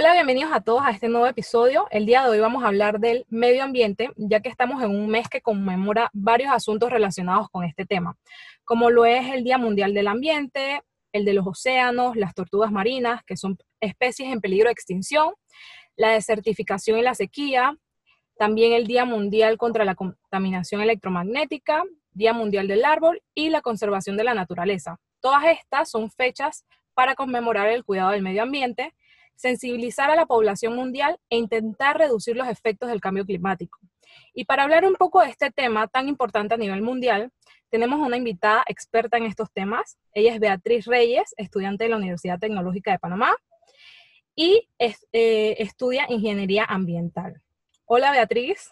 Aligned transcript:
Hola, 0.00 0.14
bienvenidos 0.14 0.50
a 0.54 0.62
todos 0.62 0.80
a 0.82 0.92
este 0.92 1.10
nuevo 1.10 1.26
episodio. 1.26 1.86
El 1.90 2.06
día 2.06 2.22
de 2.22 2.30
hoy 2.30 2.40
vamos 2.40 2.64
a 2.64 2.68
hablar 2.68 3.00
del 3.00 3.26
medio 3.28 3.62
ambiente, 3.62 4.08
ya 4.16 4.40
que 4.40 4.48
estamos 4.48 4.82
en 4.82 4.88
un 4.88 5.10
mes 5.10 5.28
que 5.28 5.42
conmemora 5.42 6.08
varios 6.14 6.50
asuntos 6.52 6.88
relacionados 6.88 7.50
con 7.50 7.64
este 7.64 7.84
tema, 7.84 8.16
como 8.64 8.88
lo 8.88 9.04
es 9.04 9.30
el 9.30 9.44
Día 9.44 9.58
Mundial 9.58 9.92
del 9.92 10.08
Ambiente, 10.08 10.80
el 11.12 11.26
de 11.26 11.34
los 11.34 11.46
océanos, 11.46 12.16
las 12.16 12.32
tortugas 12.32 12.72
marinas, 12.72 13.20
que 13.26 13.36
son 13.36 13.58
especies 13.78 14.32
en 14.32 14.40
peligro 14.40 14.68
de 14.68 14.72
extinción, 14.72 15.34
la 15.96 16.12
desertificación 16.12 16.98
y 16.98 17.02
la 17.02 17.14
sequía, 17.14 17.76
también 18.38 18.72
el 18.72 18.86
Día 18.86 19.04
Mundial 19.04 19.58
contra 19.58 19.84
la 19.84 19.96
Contaminación 19.96 20.80
Electromagnética, 20.80 21.84
Día 22.12 22.32
Mundial 22.32 22.68
del 22.68 22.86
Árbol 22.86 23.20
y 23.34 23.50
la 23.50 23.60
conservación 23.60 24.16
de 24.16 24.24
la 24.24 24.32
naturaleza. 24.32 24.96
Todas 25.20 25.44
estas 25.44 25.90
son 25.90 26.10
fechas 26.10 26.64
para 26.94 27.14
conmemorar 27.14 27.68
el 27.68 27.84
cuidado 27.84 28.12
del 28.12 28.22
medio 28.22 28.42
ambiente 28.42 28.94
sensibilizar 29.40 30.10
a 30.10 30.14
la 30.14 30.26
población 30.26 30.76
mundial 30.76 31.18
e 31.30 31.38
intentar 31.38 31.96
reducir 31.96 32.36
los 32.36 32.46
efectos 32.46 32.90
del 32.90 33.00
cambio 33.00 33.24
climático. 33.24 33.78
Y 34.34 34.44
para 34.44 34.64
hablar 34.64 34.84
un 34.84 34.94
poco 34.94 35.22
de 35.22 35.30
este 35.30 35.50
tema 35.50 35.88
tan 35.88 36.08
importante 36.08 36.54
a 36.54 36.58
nivel 36.58 36.82
mundial, 36.82 37.32
tenemos 37.70 38.06
una 38.06 38.18
invitada 38.18 38.62
experta 38.66 39.16
en 39.16 39.24
estos 39.24 39.50
temas. 39.50 39.96
Ella 40.12 40.34
es 40.34 40.40
Beatriz 40.40 40.84
Reyes, 40.84 41.32
estudiante 41.38 41.84
de 41.84 41.90
la 41.90 41.96
Universidad 41.96 42.38
Tecnológica 42.38 42.90
de 42.90 42.98
Panamá 42.98 43.34
y 44.34 44.68
eh, 44.78 45.56
estudia 45.58 46.04
ingeniería 46.10 46.64
ambiental. 46.64 47.40
Hola 47.86 48.12
Beatriz. 48.12 48.70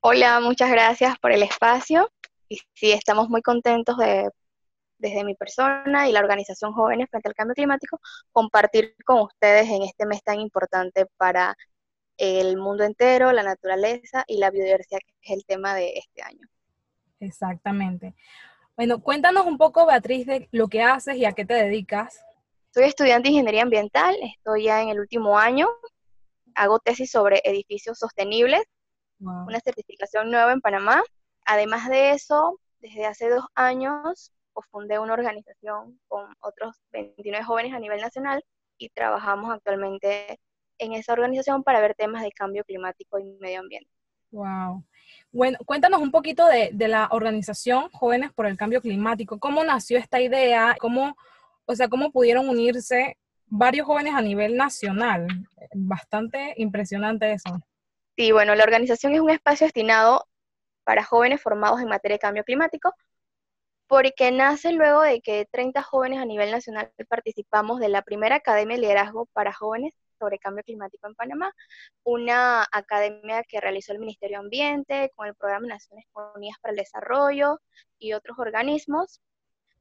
Hola, 0.00 0.40
muchas 0.40 0.72
gracias 0.72 1.16
por 1.20 1.30
el 1.30 1.44
espacio. 1.44 2.10
Y 2.48 2.58
sí, 2.74 2.90
estamos 2.90 3.28
muy 3.28 3.42
contentos 3.42 3.96
de 3.96 4.28
desde 5.02 5.24
mi 5.24 5.34
persona 5.34 6.08
y 6.08 6.12
la 6.12 6.20
organización 6.20 6.72
Jóvenes 6.72 7.10
frente 7.10 7.28
al 7.28 7.34
Cambio 7.34 7.54
Climático, 7.54 8.00
compartir 8.30 8.94
con 9.04 9.20
ustedes 9.20 9.68
en 9.68 9.82
este 9.82 10.06
mes 10.06 10.22
tan 10.22 10.40
importante 10.40 11.06
para 11.16 11.56
el 12.16 12.56
mundo 12.56 12.84
entero, 12.84 13.32
la 13.32 13.42
naturaleza 13.42 14.24
y 14.28 14.38
la 14.38 14.50
biodiversidad, 14.50 15.00
que 15.00 15.14
es 15.20 15.36
el 15.36 15.44
tema 15.44 15.74
de 15.74 15.94
este 15.98 16.22
año. 16.22 16.46
Exactamente. 17.18 18.14
Bueno, 18.76 19.02
cuéntanos 19.02 19.44
un 19.44 19.58
poco, 19.58 19.86
Beatriz, 19.86 20.24
de 20.24 20.48
lo 20.52 20.68
que 20.68 20.82
haces 20.82 21.16
y 21.16 21.24
a 21.24 21.32
qué 21.32 21.44
te 21.44 21.54
dedicas. 21.54 22.24
Soy 22.72 22.84
estudiante 22.84 23.28
de 23.28 23.32
Ingeniería 23.32 23.62
Ambiental, 23.62 24.14
estoy 24.22 24.64
ya 24.64 24.82
en 24.82 24.88
el 24.88 25.00
último 25.00 25.36
año, 25.36 25.68
hago 26.54 26.78
tesis 26.78 27.10
sobre 27.10 27.42
edificios 27.44 27.98
sostenibles, 27.98 28.62
una 29.18 29.60
certificación 29.60 30.30
nueva 30.30 30.52
en 30.52 30.60
Panamá. 30.60 31.02
Además 31.44 31.88
de 31.88 32.12
eso, 32.12 32.58
desde 32.80 33.06
hace 33.06 33.28
dos 33.28 33.44
años 33.54 34.32
fundé 34.70 34.98
una 34.98 35.14
organización 35.14 35.98
con 36.08 36.34
otros 36.40 36.76
29 36.92 37.44
jóvenes 37.44 37.74
a 37.74 37.78
nivel 37.78 38.00
nacional 38.00 38.44
y 38.78 38.90
trabajamos 38.90 39.52
actualmente 39.52 40.38
en 40.78 40.92
esa 40.92 41.12
organización 41.12 41.62
para 41.62 41.80
ver 41.80 41.94
temas 41.94 42.22
de 42.22 42.32
cambio 42.32 42.64
climático 42.64 43.18
y 43.18 43.24
medio 43.40 43.60
ambiente. 43.60 43.90
Wow. 44.30 44.84
Bueno, 45.30 45.58
cuéntanos 45.64 46.00
un 46.00 46.10
poquito 46.10 46.46
de, 46.46 46.70
de, 46.72 46.88
la 46.88 47.08
organización 47.10 47.90
Jóvenes 47.90 48.32
por 48.32 48.46
el 48.46 48.56
Cambio 48.56 48.80
Climático. 48.80 49.38
¿Cómo 49.38 49.62
nació 49.62 49.98
esta 49.98 50.20
idea? 50.20 50.74
¿Cómo, 50.78 51.16
o 51.66 51.74
sea, 51.74 51.88
cómo 51.88 52.10
pudieron 52.10 52.48
unirse 52.48 53.18
varios 53.46 53.86
jóvenes 53.86 54.14
a 54.14 54.22
nivel 54.22 54.56
nacional? 54.56 55.26
Bastante 55.74 56.54
impresionante 56.56 57.32
eso. 57.32 57.60
Sí, 58.16 58.32
bueno, 58.32 58.54
la 58.54 58.64
organización 58.64 59.14
es 59.14 59.20
un 59.20 59.30
espacio 59.30 59.66
destinado 59.66 60.26
para 60.84 61.04
jóvenes 61.04 61.40
formados 61.40 61.80
en 61.80 61.88
materia 61.88 62.16
de 62.16 62.20
cambio 62.20 62.44
climático, 62.44 62.94
porque 63.86 64.30
nace 64.30 64.72
luego 64.72 65.02
de 65.02 65.20
que 65.20 65.46
30 65.50 65.82
jóvenes 65.82 66.20
a 66.20 66.24
nivel 66.24 66.50
nacional 66.50 66.92
participamos 67.08 67.80
de 67.80 67.88
la 67.88 68.02
primera 68.02 68.36
Academia 68.36 68.76
de 68.76 68.82
Liderazgo 68.82 69.26
para 69.32 69.52
Jóvenes 69.52 69.92
sobre 70.18 70.38
Cambio 70.38 70.62
Climático 70.62 71.08
en 71.08 71.14
Panamá, 71.14 71.52
una 72.04 72.66
academia 72.70 73.42
que 73.42 73.60
realizó 73.60 73.92
el 73.92 73.98
Ministerio 73.98 74.38
de 74.38 74.44
Ambiente 74.44 75.10
con 75.16 75.26
el 75.26 75.34
Programa 75.34 75.66
Naciones 75.66 76.06
Unidas 76.36 76.56
para 76.60 76.72
el 76.72 76.78
Desarrollo 76.78 77.60
y 77.98 78.12
otros 78.12 78.38
organismos, 78.38 79.20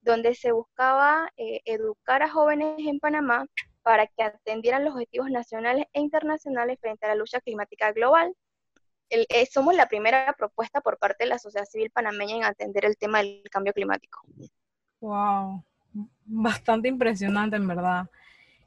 donde 0.01 0.34
se 0.34 0.51
buscaba 0.51 1.31
eh, 1.38 1.61
educar 1.66 2.23
a 2.23 2.29
jóvenes 2.29 2.75
en 2.79 3.00
Panamá 3.00 3.45
para 3.84 4.07
que 4.07 4.23
atendieran 4.23 4.84
los 4.84 4.94
objetivos 4.94 5.29
nacionales 5.29 5.85
e 5.94 6.01
internacionales 6.01 6.79
frente 6.79 7.06
a 7.06 7.09
la 7.09 7.16
lucha 7.16 7.40
climática 7.40 7.91
global 7.91 8.35
eh, 9.11 9.45
somos 9.51 9.75
la 9.75 9.88
primera 9.88 10.33
propuesta 10.38 10.81
por 10.81 10.97
parte 10.97 11.25
de 11.25 11.29
la 11.29 11.39
sociedad 11.39 11.66
civil 11.66 11.91
panameña 11.91 12.38
en 12.38 12.44
atender 12.44 12.85
el 12.85 12.97
tema 12.97 13.19
del 13.19 13.44
cambio 13.51 13.73
climático. 13.73 14.22
Wow, 15.01 15.63
bastante 16.25 16.88
impresionante 16.88 17.57
en 17.57 17.67
verdad. 17.67 18.09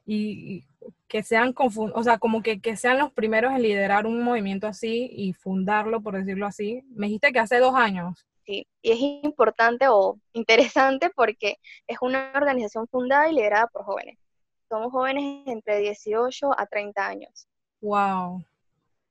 Y, 0.05 0.63
que 1.07 1.23
sean, 1.23 1.53
o 1.57 2.03
sea, 2.03 2.19
como 2.19 2.43
que, 2.43 2.61
que, 2.61 2.77
sean 2.77 2.99
los 2.99 3.11
primeros 3.11 3.53
en 3.53 3.63
liderar 3.63 4.05
un 4.05 4.21
movimiento 4.21 4.67
así 4.67 5.09
y 5.11 5.33
fundarlo, 5.33 6.01
por 6.01 6.15
decirlo 6.15 6.45
así. 6.45 6.83
Me 6.89 7.07
dijiste 7.07 7.31
que 7.31 7.39
hace 7.39 7.57
dos 7.57 7.73
años. 7.73 8.25
Sí, 8.45 8.67
y 8.83 8.91
es 8.91 8.99
importante 9.23 9.87
o 9.89 10.19
interesante 10.33 11.09
porque 11.09 11.57
es 11.87 11.97
una 12.01 12.31
organización 12.35 12.87
fundada 12.87 13.29
y 13.29 13.33
liderada 13.33 13.67
por 13.67 13.83
jóvenes. 13.83 14.19
Somos 14.69 14.91
jóvenes 14.91 15.47
entre 15.47 15.79
18 15.79 16.51
a 16.59 16.65
30 16.67 17.07
años. 17.07 17.47
Wow. 17.81 18.43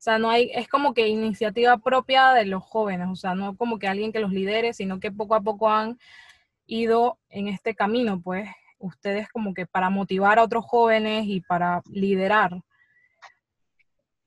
Sea, 0.04 0.18
no 0.18 0.28
hay, 0.28 0.50
es 0.52 0.68
como 0.68 0.92
que 0.92 1.08
iniciativa 1.08 1.78
propia 1.78 2.34
de 2.34 2.44
los 2.44 2.62
jóvenes, 2.62 3.08
o 3.10 3.16
sea, 3.16 3.34
no 3.34 3.56
como 3.56 3.78
que 3.78 3.88
alguien 3.88 4.12
que 4.12 4.20
los 4.20 4.32
lidere, 4.32 4.74
sino 4.74 5.00
que 5.00 5.10
poco 5.10 5.34
a 5.34 5.40
poco 5.40 5.70
han 5.70 5.98
ido 6.66 7.18
en 7.30 7.48
este 7.48 7.74
camino, 7.74 8.20
pues, 8.20 8.46
ustedes 8.78 9.30
como 9.30 9.54
que 9.54 9.64
para 9.64 9.88
motivar 9.88 10.38
a 10.38 10.42
otros 10.42 10.66
jóvenes 10.66 11.24
y 11.26 11.40
para 11.40 11.80
liderar. 11.90 12.50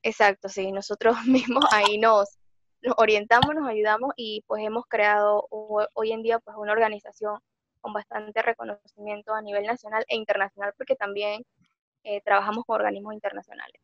Exacto, 0.01 0.49
sí, 0.49 0.71
nosotros 0.71 1.15
mismos 1.27 1.63
ahí 1.71 1.99
nos, 1.99 2.39
nos 2.81 2.95
orientamos, 2.97 3.53
nos 3.53 3.69
ayudamos 3.69 4.13
y 4.15 4.44
pues 4.47 4.65
hemos 4.65 4.83
creado 4.88 5.47
hoy 5.51 6.11
en 6.11 6.23
día 6.23 6.39
pues 6.39 6.57
una 6.57 6.71
organización 6.71 7.38
con 7.81 7.94
bastante 7.94 8.41
reconocimiento 8.41 9.31
a 9.31 9.44
nivel 9.44 9.67
nacional 9.67 10.03
e 10.07 10.15
internacional 10.15 10.73
porque 10.75 10.95
también 10.95 11.44
eh, 12.03 12.19
trabajamos 12.21 12.65
con 12.65 12.77
organismos 12.77 13.13
internacionales. 13.13 13.79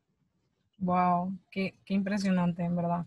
Wow, 0.77 1.37
qué, 1.49 1.75
impresionante, 1.87 2.63
en 2.63 2.75
verdad. 2.75 3.05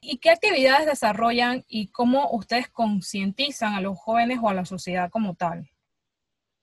¿Y 0.00 0.18
qué 0.18 0.30
actividades 0.30 0.86
desarrollan 0.86 1.64
y 1.68 1.88
cómo 1.88 2.30
ustedes 2.32 2.68
concientizan 2.68 3.74
a 3.74 3.80
los 3.80 3.98
jóvenes 3.98 4.38
o 4.42 4.48
a 4.48 4.54
la 4.54 4.64
sociedad 4.64 5.10
como 5.10 5.34
tal? 5.34 5.70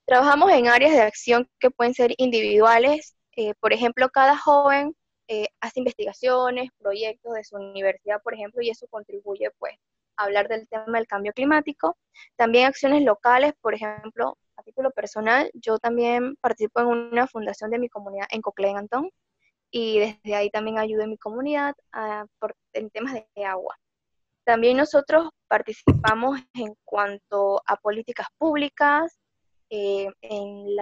Trabajamos 0.06 0.50
en 0.52 0.68
áreas 0.68 0.92
de 0.92 1.02
acción 1.02 1.48
que 1.58 1.70
pueden 1.70 1.94
ser 1.94 2.14
individuales. 2.16 3.16
Eh, 3.36 3.54
por 3.60 3.72
ejemplo, 3.72 4.08
cada 4.08 4.36
joven 4.36 4.94
eh, 5.28 5.48
hace 5.60 5.80
investigaciones, 5.80 6.70
proyectos 6.78 7.34
de 7.34 7.44
su 7.44 7.56
universidad, 7.56 8.22
por 8.22 8.34
ejemplo, 8.34 8.62
y 8.62 8.70
eso 8.70 8.86
contribuye 8.88 9.50
pues 9.58 9.74
a 10.16 10.24
hablar 10.24 10.48
del 10.48 10.68
tema 10.68 10.98
del 10.98 11.06
cambio 11.06 11.32
climático. 11.32 11.96
También 12.36 12.66
acciones 12.66 13.02
locales, 13.02 13.52
por 13.60 13.74
ejemplo, 13.74 14.38
a 14.56 14.62
título 14.62 14.90
personal, 14.92 15.50
yo 15.54 15.78
también 15.78 16.36
participo 16.36 16.80
en 16.80 16.86
una 16.86 17.26
fundación 17.26 17.70
de 17.70 17.78
mi 17.78 17.88
comunidad 17.88 18.26
en 18.30 18.40
Coclé, 18.40 18.70
Antón, 18.70 19.10
y 19.70 19.98
desde 20.00 20.34
ahí 20.34 20.50
también 20.50 20.78
ayudo 20.78 21.02
en 21.02 21.10
mi 21.10 21.18
comunidad 21.18 21.74
en 22.72 22.90
temas 22.90 23.14
de 23.14 23.44
agua. 23.44 23.76
También 24.44 24.76
nosotros 24.76 25.30
participamos 25.48 26.40
en 26.54 26.74
cuanto 26.84 27.62
a 27.66 27.76
políticas 27.76 28.28
públicas. 28.38 29.18
Eh, 29.70 30.08
en 30.20 30.78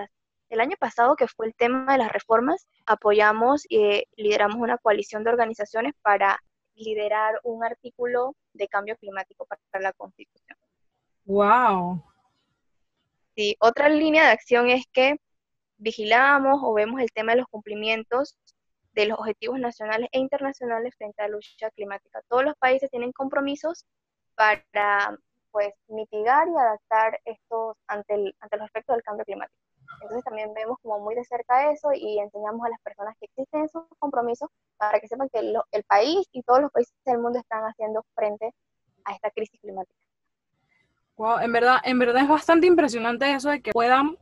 el 0.50 0.60
año 0.60 0.76
pasado, 0.78 1.16
que 1.16 1.26
fue 1.26 1.46
el 1.46 1.54
tema 1.54 1.92
de 1.92 1.98
las 1.98 2.12
reformas, 2.12 2.68
apoyamos 2.84 3.64
y 3.68 4.04
lideramos 4.16 4.56
una 4.56 4.76
coalición 4.78 5.24
de 5.24 5.30
organizaciones 5.30 5.94
para 6.02 6.38
liderar 6.74 7.40
un 7.42 7.64
artículo 7.64 8.34
de 8.52 8.68
cambio 8.68 8.96
climático 8.96 9.46
para 9.46 9.82
la 9.82 9.92
Constitución. 9.92 10.58
¡Wow! 11.24 12.04
Sí, 13.36 13.56
otra 13.58 13.88
línea 13.88 14.26
de 14.26 14.32
acción 14.32 14.68
es 14.68 14.84
que 14.92 15.16
vigilamos 15.78 16.60
o 16.62 16.74
vemos 16.74 17.00
el 17.00 17.10
tema 17.12 17.32
de 17.32 17.38
los 17.38 17.48
cumplimientos 17.48 18.36
de 18.94 19.06
los 19.06 19.18
objetivos 19.18 19.58
nacionales 19.58 20.08
e 20.12 20.18
internacionales 20.18 20.94
frente 20.96 21.22
a 21.22 21.28
la 21.28 21.34
lucha 21.34 21.70
climática. 21.70 22.22
Todos 22.28 22.44
los 22.44 22.54
países 22.56 22.90
tienen 22.90 23.12
compromisos 23.12 23.84
para 24.34 25.18
pues 25.50 25.72
mitigar 25.88 26.48
y 26.48 26.56
adaptar 26.56 27.20
estos 27.24 27.76
ante, 27.86 28.34
ante 28.40 28.56
los 28.56 28.66
efectos 28.66 28.96
del 28.96 29.04
cambio 29.04 29.24
climático. 29.24 29.58
Entonces 30.02 30.24
también 30.24 30.52
vemos 30.54 30.78
como 30.82 30.98
muy 31.00 31.14
de 31.14 31.24
cerca 31.24 31.70
eso 31.70 31.90
y 31.94 32.18
enseñamos 32.18 32.66
a 32.66 32.70
las 32.70 32.80
personas 32.80 33.14
que 33.20 33.26
existen 33.26 33.64
esos 33.64 33.84
compromisos 33.98 34.48
para 34.76 34.98
que 34.98 35.06
sepan 35.06 35.28
que 35.28 35.38
el 35.38 35.84
país 35.84 36.26
y 36.32 36.42
todos 36.42 36.62
los 36.62 36.72
países 36.72 36.94
del 37.04 37.18
mundo 37.18 37.38
están 37.38 37.62
haciendo 37.62 38.04
frente 38.14 38.52
a 39.04 39.12
esta 39.12 39.30
crisis 39.30 39.60
climática. 39.60 39.98
Wow, 41.16 41.38
en 41.38 41.52
verdad, 41.52 41.76
en 41.84 41.98
verdad 41.98 42.22
es 42.22 42.28
bastante 42.28 42.66
impresionante 42.66 43.30
eso 43.30 43.50
de 43.50 43.62
que 43.62 43.72
puedan 43.72 44.18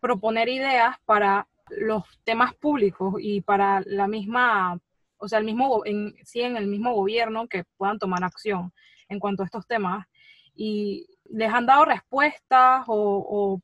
proponer 0.00 0.48
ideas 0.48 0.96
para 1.04 1.48
los 1.70 2.04
temas 2.24 2.54
públicos 2.54 3.14
y 3.18 3.40
para 3.40 3.82
la 3.86 4.06
misma, 4.06 4.78
o 5.16 5.28
sea, 5.28 5.38
el 5.38 5.44
mismo, 5.44 5.82
sí, 6.24 6.40
en 6.40 6.56
el 6.56 6.66
mismo 6.66 6.94
gobierno 6.94 7.48
que 7.48 7.64
puedan 7.76 7.98
tomar 7.98 8.24
acción 8.24 8.72
en 9.08 9.18
cuanto 9.18 9.42
a 9.42 9.46
estos 9.46 9.66
temas. 9.66 10.06
Y 10.54 11.06
les 11.24 11.52
han 11.52 11.66
dado 11.66 11.84
respuestas 11.84 12.84
o, 12.86 13.60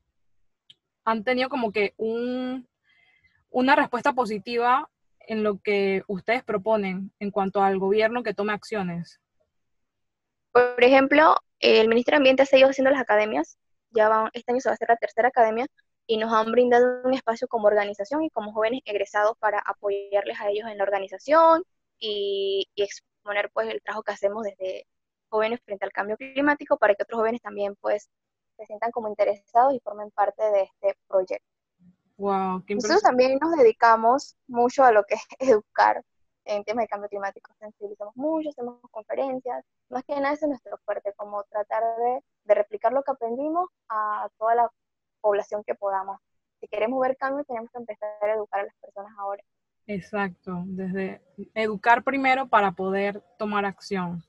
han 1.06 1.22
tenido 1.22 1.50
como 1.50 1.70
que 1.70 1.92
un, 1.98 2.66
una 3.50 3.76
respuesta 3.76 4.14
positiva 4.14 4.88
en 5.26 5.42
lo 5.42 5.58
que 5.58 6.02
ustedes 6.06 6.42
proponen 6.42 7.12
en 7.18 7.30
cuanto 7.30 7.62
al 7.62 7.78
gobierno 7.78 8.22
que 8.22 8.34
tome 8.34 8.52
acciones? 8.52 9.20
Por 10.52 10.82
ejemplo, 10.82 11.36
el 11.60 11.88
Ministerio 11.88 12.16
de 12.16 12.20
Ambiente 12.20 12.42
ha 12.42 12.46
seguido 12.46 12.68
haciendo 12.68 12.90
las 12.90 13.00
academias, 13.00 13.58
ya 13.90 14.30
este 14.32 14.52
año 14.52 14.60
se 14.60 14.68
va 14.68 14.72
a 14.72 14.74
hacer 14.74 14.88
la 14.88 14.96
tercera 14.96 15.28
academia, 15.28 15.66
y 16.06 16.16
nos 16.18 16.32
han 16.32 16.52
brindado 16.52 17.02
un 17.04 17.14
espacio 17.14 17.48
como 17.48 17.66
organización 17.66 18.22
y 18.22 18.30
como 18.30 18.52
jóvenes 18.52 18.82
egresados 18.84 19.36
para 19.38 19.58
apoyarles 19.58 20.40
a 20.40 20.50
ellos 20.50 20.68
en 20.68 20.78
la 20.78 20.84
organización 20.84 21.64
y, 21.98 22.68
exponer 22.76 23.50
pues 23.52 23.68
el 23.70 23.80
trabajo 23.82 24.02
que 24.02 24.12
hacemos 24.12 24.44
desde 24.44 24.86
jóvenes 25.30 25.60
frente 25.64 25.84
al 25.86 25.92
cambio 25.92 26.16
climático 26.16 26.76
para 26.76 26.94
que 26.94 27.04
otros 27.04 27.18
jóvenes 27.18 27.40
también 27.40 27.74
pues 27.80 28.10
se 28.56 28.66
sientan 28.66 28.90
como 28.90 29.08
interesados 29.08 29.74
y 29.74 29.80
formen 29.80 30.10
parte 30.10 30.42
de 30.44 30.62
este 30.62 30.98
proyecto. 31.08 31.46
Wow, 32.18 32.62
Nosotros 32.68 33.02
también 33.02 33.38
nos 33.40 33.56
dedicamos 33.56 34.36
mucho 34.46 34.84
a 34.84 34.92
lo 34.92 35.04
que 35.04 35.14
es 35.14 35.22
educar 35.38 36.02
en 36.44 36.62
temas 36.64 36.84
de 36.84 36.88
cambio 36.88 37.08
climático. 37.08 37.52
Sensibilizamos 37.58 38.14
mucho, 38.14 38.50
hacemos 38.50 38.78
conferencias. 38.90 39.64
Más 39.88 40.04
que 40.04 40.14
nada 40.20 40.34
es 40.34 40.42
nuestro 40.42 40.76
fuerte, 40.84 41.14
como 41.16 41.42
tratar 41.44 41.82
de, 41.82 42.20
de 42.44 42.54
replicar 42.54 42.92
lo 42.92 43.02
que 43.02 43.12
aprendimos 43.12 43.68
a 43.88 44.28
toda 44.38 44.54
la 44.54 44.70
población 45.24 45.64
que 45.66 45.74
podamos. 45.74 46.20
Si 46.60 46.68
queremos 46.68 47.00
ver 47.00 47.16
cambio, 47.16 47.44
tenemos 47.44 47.70
que 47.70 47.78
empezar 47.78 48.08
a 48.20 48.34
educar 48.34 48.60
a 48.60 48.64
las 48.64 48.76
personas 48.76 49.12
ahora. 49.18 49.42
Exacto, 49.86 50.62
desde 50.66 51.22
educar 51.54 52.04
primero 52.04 52.46
para 52.46 52.72
poder 52.72 53.22
tomar 53.38 53.64
acción. 53.64 54.22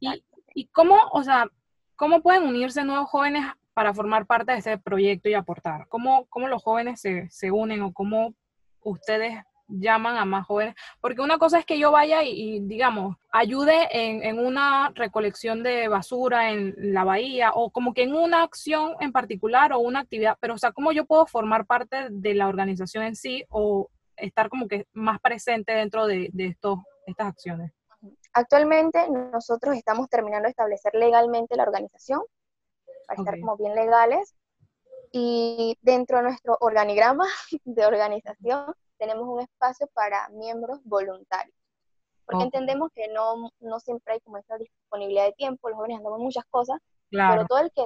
Y, 0.00 0.24
y, 0.54 0.66
cómo, 0.68 0.96
o 1.12 1.22
sea, 1.22 1.46
cómo 1.94 2.22
pueden 2.22 2.44
unirse 2.44 2.84
nuevos 2.84 3.10
jóvenes 3.10 3.44
para 3.74 3.92
formar 3.92 4.26
parte 4.26 4.52
de 4.52 4.58
este 4.58 4.78
proyecto 4.78 5.28
y 5.28 5.34
aportar? 5.34 5.86
¿Cómo, 5.88 6.26
cómo 6.30 6.48
los 6.48 6.62
jóvenes 6.62 7.00
se, 7.00 7.28
se 7.30 7.50
unen 7.50 7.82
o 7.82 7.92
cómo 7.92 8.34
ustedes 8.80 9.44
llaman 9.68 10.16
a 10.16 10.24
más 10.24 10.46
jóvenes, 10.46 10.74
porque 11.00 11.20
una 11.20 11.38
cosa 11.38 11.58
es 11.58 11.66
que 11.66 11.78
yo 11.78 11.92
vaya 11.92 12.22
y, 12.22 12.60
digamos, 12.60 13.16
ayude 13.30 13.88
en, 13.90 14.22
en, 14.22 14.44
una 14.44 14.90
recolección 14.94 15.62
de 15.62 15.88
basura 15.88 16.50
en 16.50 16.74
la 16.76 17.04
bahía 17.04 17.52
o 17.54 17.70
como 17.70 17.92
que 17.94 18.02
en 18.02 18.14
una 18.14 18.42
acción 18.42 18.94
en 19.00 19.12
particular 19.12 19.72
o 19.72 19.78
una 19.78 20.00
actividad, 20.00 20.36
pero 20.40 20.54
o 20.54 20.58
sea, 20.58 20.72
¿cómo 20.72 20.92
yo 20.92 21.04
puedo 21.04 21.26
formar 21.26 21.66
parte 21.66 22.08
de 22.10 22.34
la 22.34 22.48
organización 22.48 23.04
en 23.04 23.16
sí 23.16 23.44
o 23.50 23.88
estar 24.16 24.48
como 24.48 24.66
que 24.66 24.86
más 24.92 25.20
presente 25.20 25.72
dentro 25.72 26.06
de, 26.06 26.30
de 26.32 26.46
estos, 26.46 26.78
estas 27.06 27.28
acciones? 27.28 27.72
Actualmente 28.32 29.08
nosotros 29.10 29.76
estamos 29.76 30.08
terminando 30.08 30.46
de 30.46 30.50
establecer 30.50 30.94
legalmente 30.94 31.56
la 31.56 31.64
organización, 31.64 32.22
para 33.06 33.20
estar 33.20 33.40
como 33.40 33.56
bien 33.56 33.74
legales, 33.74 34.34
y 35.12 35.76
dentro 35.80 36.18
de 36.18 36.24
nuestro 36.24 36.56
organigrama 36.60 37.26
de 37.64 37.86
organización 37.86 38.74
tenemos 38.98 39.26
un 39.28 39.40
espacio 39.40 39.86
para 39.94 40.28
miembros 40.30 40.80
voluntarios. 40.84 41.56
Porque 42.26 42.44
entendemos 42.44 42.90
que 42.94 43.08
no, 43.08 43.50
no 43.60 43.80
siempre 43.80 44.14
hay 44.14 44.20
como 44.20 44.36
esa 44.36 44.58
disponibilidad 44.58 45.24
de 45.24 45.32
tiempo, 45.32 45.70
los 45.70 45.76
jóvenes 45.76 45.96
andamos 45.96 46.18
muchas 46.18 46.44
cosas, 46.50 46.78
pero 47.10 47.46
todo 47.46 47.60
el 47.60 47.72
que 47.72 47.82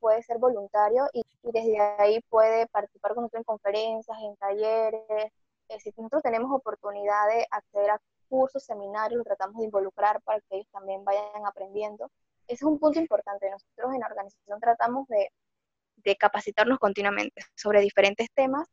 puede 0.00 0.22
ser 0.22 0.38
voluntario 0.38 1.06
y, 1.12 1.22
desde 1.42 1.78
ahí 1.98 2.20
puede 2.30 2.66
participar 2.68 3.14
con 3.14 3.24
nosotros 3.24 3.40
en 3.40 3.44
conferencias, 3.44 4.18
en 4.22 4.36
talleres. 4.36 5.32
si 5.78 5.92
nosotros 5.96 6.22
tenemos 6.22 6.50
oportunidad 6.50 7.28
de 7.28 7.46
acceder 7.50 7.90
a 7.90 8.00
cursos, 8.28 8.64
seminarios, 8.64 9.18
lo 9.18 9.24
tratamos 9.24 9.58
de 9.58 9.64
involucrar 9.64 10.22
para 10.22 10.40
que 10.40 10.56
ellos 10.56 10.68
también 10.72 11.04
vayan 11.04 11.46
aprendiendo. 11.46 12.10
Ese 12.46 12.54
es 12.54 12.62
un 12.62 12.78
punto 12.78 12.98
importante. 12.98 13.50
Nosotros 13.50 13.92
en 13.92 14.00
la 14.00 14.06
organización 14.06 14.60
tratamos 14.60 15.06
de, 15.08 15.30
de 15.96 16.16
capacitarnos 16.16 16.78
continuamente 16.78 17.42
sobre 17.54 17.80
diferentes 17.80 18.28
temas 18.34 18.66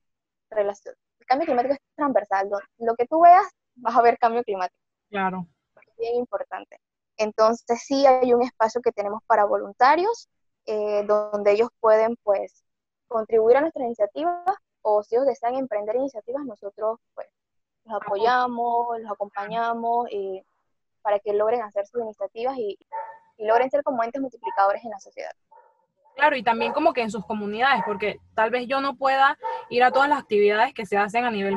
relacionados 0.49 1.08
cambio 1.29 1.45
climático 1.45 1.75
es 1.75 1.79
transversal. 1.95 2.49
Lo 2.79 2.95
que 2.95 3.05
tú 3.05 3.21
veas, 3.21 3.45
vas 3.75 3.95
a 3.95 4.01
ver 4.01 4.17
cambio 4.17 4.43
climático. 4.43 4.79
Claro. 5.09 5.47
Es 5.87 5.95
bien 5.97 6.15
importante. 6.15 6.81
Entonces 7.17 7.81
sí 7.85 8.05
hay 8.05 8.33
un 8.33 8.41
espacio 8.43 8.81
que 8.81 8.91
tenemos 8.91 9.21
para 9.27 9.45
voluntarios, 9.45 10.27
eh, 10.65 11.03
donde 11.05 11.51
ellos 11.51 11.69
pueden 11.79 12.17
pues 12.23 12.63
contribuir 13.07 13.57
a 13.57 13.61
nuestras 13.61 13.85
iniciativas 13.85 14.55
o 14.81 15.03
si 15.03 15.15
ellos 15.15 15.27
desean 15.27 15.55
emprender 15.55 15.95
iniciativas, 15.95 16.45
nosotros 16.45 16.99
pues 17.13 17.27
los 17.85 18.01
apoyamos, 18.01 18.99
los 18.99 19.11
acompañamos 19.11 20.07
eh, 20.11 20.43
para 21.01 21.19
que 21.19 21.33
logren 21.33 21.61
hacer 21.61 21.85
sus 21.87 22.01
iniciativas 22.01 22.57
y, 22.57 22.77
y 23.37 23.45
logren 23.45 23.69
ser 23.69 23.83
como 23.83 24.03
entes 24.03 24.21
multiplicadores 24.21 24.83
en 24.83 24.91
la 24.91 24.99
sociedad. 24.99 25.31
Claro, 26.15 26.35
y 26.35 26.43
también 26.43 26.73
como 26.73 26.93
que 26.93 27.01
en 27.01 27.11
sus 27.11 27.25
comunidades, 27.25 27.81
porque 27.85 28.19
tal 28.35 28.49
vez 28.51 28.67
yo 28.67 28.81
no 28.81 28.97
pueda 28.97 29.37
ir 29.69 29.83
a 29.83 29.91
todas 29.91 30.09
las 30.09 30.19
actividades 30.19 30.73
que 30.73 30.85
se 30.85 30.97
hacen 30.97 31.23
a 31.23 31.31
nivel 31.31 31.55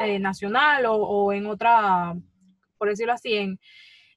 eh, 0.00 0.18
nacional 0.18 0.84
o, 0.86 1.32
en 1.32 1.46
otra, 1.46 2.14
por 2.76 2.88
decirlo 2.88 3.14
así, 3.14 3.34
en, 3.34 3.58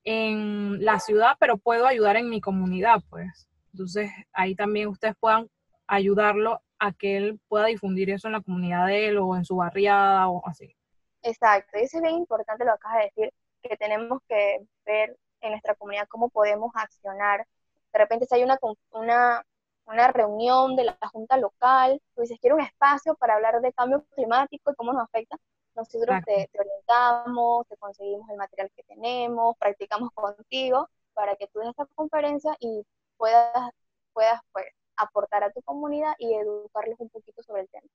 en 0.03 0.83
la 0.83 0.99
ciudad, 0.99 1.37
pero 1.39 1.57
puedo 1.57 1.87
ayudar 1.87 2.17
en 2.17 2.29
mi 2.29 2.41
comunidad, 2.41 3.01
pues. 3.09 3.47
Entonces, 3.71 4.11
ahí 4.33 4.55
también 4.55 4.89
ustedes 4.89 5.15
puedan 5.19 5.49
ayudarlo 5.87 6.61
a 6.79 6.91
que 6.91 7.17
él 7.17 7.39
pueda 7.47 7.65
difundir 7.67 8.09
eso 8.09 8.27
en 8.27 8.33
la 8.33 8.41
comunidad 8.41 8.87
de 8.87 9.07
él 9.07 9.17
o 9.17 9.35
en 9.35 9.45
su 9.45 9.55
barriada 9.55 10.27
o 10.27 10.45
así. 10.47 10.75
Exacto, 11.21 11.79
y 11.79 11.83
eso 11.83 11.97
es 11.97 12.03
bien 12.03 12.15
importante 12.15 12.65
lo 12.65 12.71
que 12.71 12.75
acabas 12.75 12.97
de 12.97 13.03
decir, 13.15 13.33
que 13.61 13.77
tenemos 13.77 14.19
que 14.27 14.59
ver 14.85 15.17
en 15.41 15.51
nuestra 15.51 15.75
comunidad 15.75 16.07
cómo 16.07 16.29
podemos 16.29 16.71
accionar. 16.75 17.45
De 17.93 17.99
repente, 17.99 18.25
si 18.25 18.35
hay 18.35 18.43
una, 18.43 18.59
una 18.91 19.43
una 19.85 20.07
reunión 20.11 20.75
de 20.75 20.85
la 20.85 20.97
junta 21.11 21.37
local, 21.37 22.01
tú 22.15 22.21
dices, 22.21 22.39
quiero 22.39 22.55
un 22.55 22.61
espacio 22.61 23.15
para 23.15 23.35
hablar 23.35 23.61
de 23.61 23.73
cambio 23.73 24.03
climático 24.15 24.71
y 24.71 24.75
cómo 24.75 24.93
nos 24.93 25.03
afecta, 25.03 25.37
nosotros 25.75 26.17
te, 26.25 26.49
orientamos, 26.57 27.67
te 27.67 27.77
conseguimos 27.77 28.29
el 28.29 28.37
material 28.37 28.71
que 28.75 28.83
tenemos, 28.83 29.55
practicamos 29.57 30.09
contigo 30.11 30.89
para 31.13 31.35
que 31.35 31.47
tú 31.47 31.59
des 31.59 31.69
esta 31.69 31.85
conferencia 31.95 32.55
y 32.59 32.83
puedas, 33.17 33.71
puedas 34.13 34.41
pues, 34.51 34.65
aportar 34.95 35.43
a 35.43 35.51
tu 35.51 35.61
comunidad 35.61 36.13
y 36.17 36.33
educarles 36.33 36.99
un 36.99 37.09
poquito 37.09 37.43
sobre 37.43 37.63
el 37.63 37.69
tema. 37.69 37.87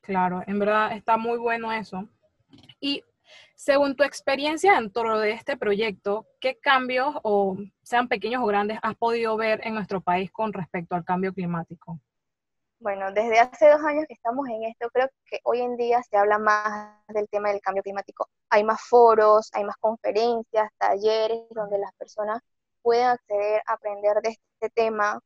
Claro, 0.00 0.42
en 0.46 0.58
verdad 0.58 0.92
está 0.92 1.16
muy 1.16 1.38
bueno 1.38 1.70
eso. 1.70 2.08
Y 2.80 3.04
según 3.54 3.96
tu 3.96 4.04
experiencia 4.04 4.74
dentro 4.74 5.18
de 5.18 5.32
este 5.32 5.56
proyecto, 5.56 6.26
¿qué 6.40 6.58
cambios, 6.58 7.14
o 7.22 7.56
sean 7.82 8.08
pequeños 8.08 8.42
o 8.42 8.46
grandes, 8.46 8.78
has 8.82 8.96
podido 8.96 9.36
ver 9.36 9.60
en 9.66 9.74
nuestro 9.74 10.00
país 10.00 10.30
con 10.30 10.52
respecto 10.52 10.94
al 10.94 11.04
cambio 11.04 11.32
climático? 11.32 11.98
Bueno, 12.82 13.12
desde 13.12 13.38
hace 13.38 13.70
dos 13.70 13.80
años 13.84 14.06
que 14.08 14.14
estamos 14.14 14.48
en 14.48 14.64
esto, 14.64 14.88
creo 14.92 15.08
que 15.26 15.38
hoy 15.44 15.60
en 15.60 15.76
día 15.76 16.02
se 16.02 16.16
habla 16.16 16.38
más 16.38 16.96
del 17.06 17.28
tema 17.28 17.50
del 17.50 17.60
cambio 17.60 17.84
climático. 17.84 18.28
Hay 18.50 18.64
más 18.64 18.80
foros, 18.82 19.50
hay 19.52 19.62
más 19.62 19.76
conferencias, 19.76 20.68
talleres 20.78 21.48
donde 21.50 21.78
las 21.78 21.92
personas 21.94 22.40
pueden 22.82 23.06
acceder 23.06 23.62
a 23.66 23.74
aprender 23.74 24.20
de 24.22 24.30
este 24.30 24.70
tema. 24.74 25.20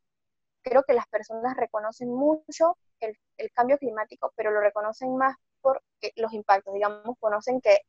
Creo 0.63 0.83
que 0.83 0.93
las 0.93 1.07
personas 1.09 1.57
reconocen 1.57 2.13
mucho 2.13 2.77
el, 3.01 3.17
el 3.39 3.51
cambio 3.53 3.79
climático, 3.79 4.33
pero 4.37 4.51
lo 4.51 4.61
reconocen 4.61 5.17
más 5.17 5.35
por 5.67 5.83
los 6.17 6.33
impactos. 6.33 6.75
Digamos, 6.75 7.17
conocen 7.19 7.61
que 7.61 7.81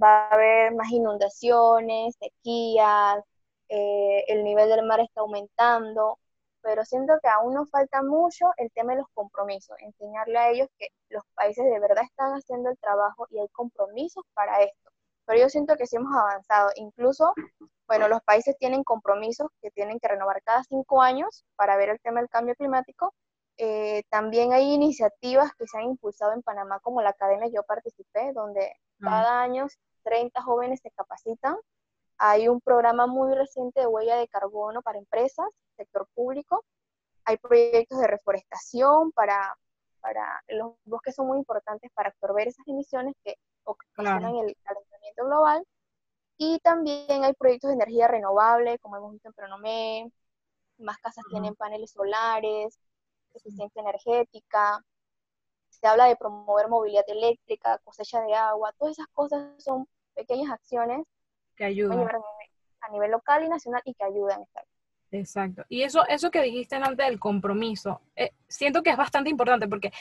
va 0.00 0.28
a 0.28 0.34
haber 0.34 0.74
más 0.74 0.90
inundaciones, 0.90 2.16
sequías, 2.18 3.22
eh, 3.68 4.24
el 4.28 4.44
nivel 4.44 4.68
del 4.68 4.84
mar 4.84 5.00
está 5.00 5.22
aumentando, 5.22 6.18
pero 6.60 6.84
siento 6.84 7.14
que 7.22 7.28
aún 7.28 7.54
nos 7.54 7.70
falta 7.70 8.02
mucho 8.02 8.46
el 8.58 8.70
tema 8.72 8.92
de 8.92 8.98
los 8.98 9.08
compromisos, 9.14 9.76
enseñarle 9.80 10.38
a 10.38 10.50
ellos 10.50 10.68
que 10.78 10.88
los 11.08 11.22
países 11.34 11.64
de 11.64 11.80
verdad 11.80 12.04
están 12.04 12.32
haciendo 12.32 12.70
el 12.70 12.78
trabajo 12.78 13.26
y 13.30 13.38
hay 13.38 13.48
compromisos 13.48 14.24
para 14.34 14.62
esto. 14.62 14.90
Pero 15.26 15.40
yo 15.40 15.48
siento 15.48 15.76
que 15.76 15.86
sí 15.86 15.96
hemos 15.96 16.14
avanzado, 16.14 16.70
incluso, 16.76 17.32
bueno, 17.86 18.08
los 18.08 18.22
países 18.22 18.56
tienen 18.58 18.84
compromisos 18.84 19.48
que 19.62 19.70
tienen 19.70 19.98
que 19.98 20.08
renovar 20.08 20.42
cada 20.42 20.62
cinco 20.64 21.00
años 21.00 21.44
para 21.56 21.76
ver 21.76 21.88
el 21.90 22.00
tema 22.00 22.20
del 22.20 22.28
cambio 22.28 22.54
climático. 22.56 23.14
Eh, 23.56 24.02
también 24.10 24.52
hay 24.52 24.72
iniciativas 24.72 25.52
que 25.54 25.66
se 25.66 25.78
han 25.78 25.84
impulsado 25.84 26.32
en 26.32 26.42
Panamá, 26.42 26.80
como 26.80 27.02
la 27.02 27.10
academia 27.10 27.46
que 27.46 27.54
yo 27.54 27.62
participé, 27.62 28.32
donde 28.32 28.72
cada 29.00 29.42
año 29.42 29.66
30 30.02 30.42
jóvenes 30.42 30.80
se 30.82 30.90
capacitan. 30.90 31.56
Hay 32.18 32.48
un 32.48 32.60
programa 32.60 33.06
muy 33.06 33.34
reciente 33.34 33.80
de 33.80 33.86
huella 33.86 34.16
de 34.16 34.28
carbono 34.28 34.82
para 34.82 34.98
empresas, 34.98 35.46
sector 35.76 36.08
público. 36.14 36.64
Hay 37.24 37.36
proyectos 37.38 37.98
de 38.00 38.06
reforestación 38.06 39.12
para, 39.12 39.56
para 40.00 40.42
los 40.48 40.74
bosques 40.84 41.14
son 41.14 41.28
muy 41.28 41.38
importantes 41.38 41.90
para 41.94 42.10
absorber 42.10 42.48
esas 42.48 42.66
emisiones 42.68 43.14
que 43.24 43.36
ocasionan 43.64 44.36
el 44.36 44.56
calentamiento 44.62 45.24
global. 45.24 45.64
Y 46.36 46.58
también 46.60 47.24
hay 47.24 47.32
proyectos 47.34 47.68
de 47.68 47.74
energía 47.74 48.08
renovable, 48.08 48.78
como 48.80 48.96
hemos 48.96 49.12
visto 49.12 49.28
en 49.28 49.34
Pronomé, 49.34 50.12
más 50.78 50.98
casas 50.98 51.24
tienen 51.30 51.54
paneles 51.54 51.92
solares, 51.92 52.78
eficiencia 53.38 53.80
energética, 53.80 54.84
se 55.68 55.86
habla 55.86 56.06
de 56.06 56.16
promover 56.16 56.68
movilidad 56.68 57.04
eléctrica, 57.08 57.78
cosecha 57.84 58.20
de 58.22 58.34
agua, 58.34 58.72
todas 58.78 58.98
esas 58.98 59.08
cosas 59.08 59.62
son 59.62 59.86
pequeñas 60.14 60.50
acciones 60.50 61.04
que 61.56 61.64
ayudan 61.64 62.08
a 62.80 62.88
nivel, 62.90 63.10
local 63.10 63.44
y 63.44 63.48
nacional 63.48 63.82
y 63.84 63.94
que 63.94 64.04
ayudan 64.04 64.40
a 64.40 64.44
estar. 64.44 64.64
Exacto. 65.10 65.64
Y 65.68 65.82
eso, 65.82 66.06
eso 66.08 66.30
que 66.30 66.42
dijiste 66.42 66.76
antes 66.76 67.06
del 67.06 67.20
compromiso, 67.20 68.00
eh, 68.16 68.32
siento 68.48 68.82
que 68.82 68.90
es 68.90 68.96
bastante 68.96 69.30
importante 69.30 69.68
porque 69.68 69.92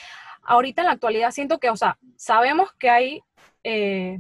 ahorita 0.44 0.82
en 0.82 0.88
la 0.88 0.94
actualidad 0.94 1.32
siento 1.32 1.60
que, 1.60 1.70
o 1.70 1.78
sea, 1.78 1.98
sabemos 2.16 2.74
que 2.74 2.90
hay 2.90 3.24
eh, 3.64 4.20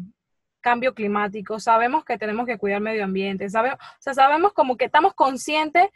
cambio 0.61 0.93
climático, 0.93 1.59
sabemos 1.59 2.05
que 2.05 2.17
tenemos 2.17 2.45
que 2.45 2.57
cuidar 2.57 2.79
medio 2.79 3.03
ambiente, 3.03 3.49
sabemos, 3.49 3.79
o 3.79 4.01
sea, 4.01 4.13
sabemos 4.13 4.53
como 4.53 4.77
que 4.77 4.85
estamos 4.85 5.13
conscientes, 5.13 5.89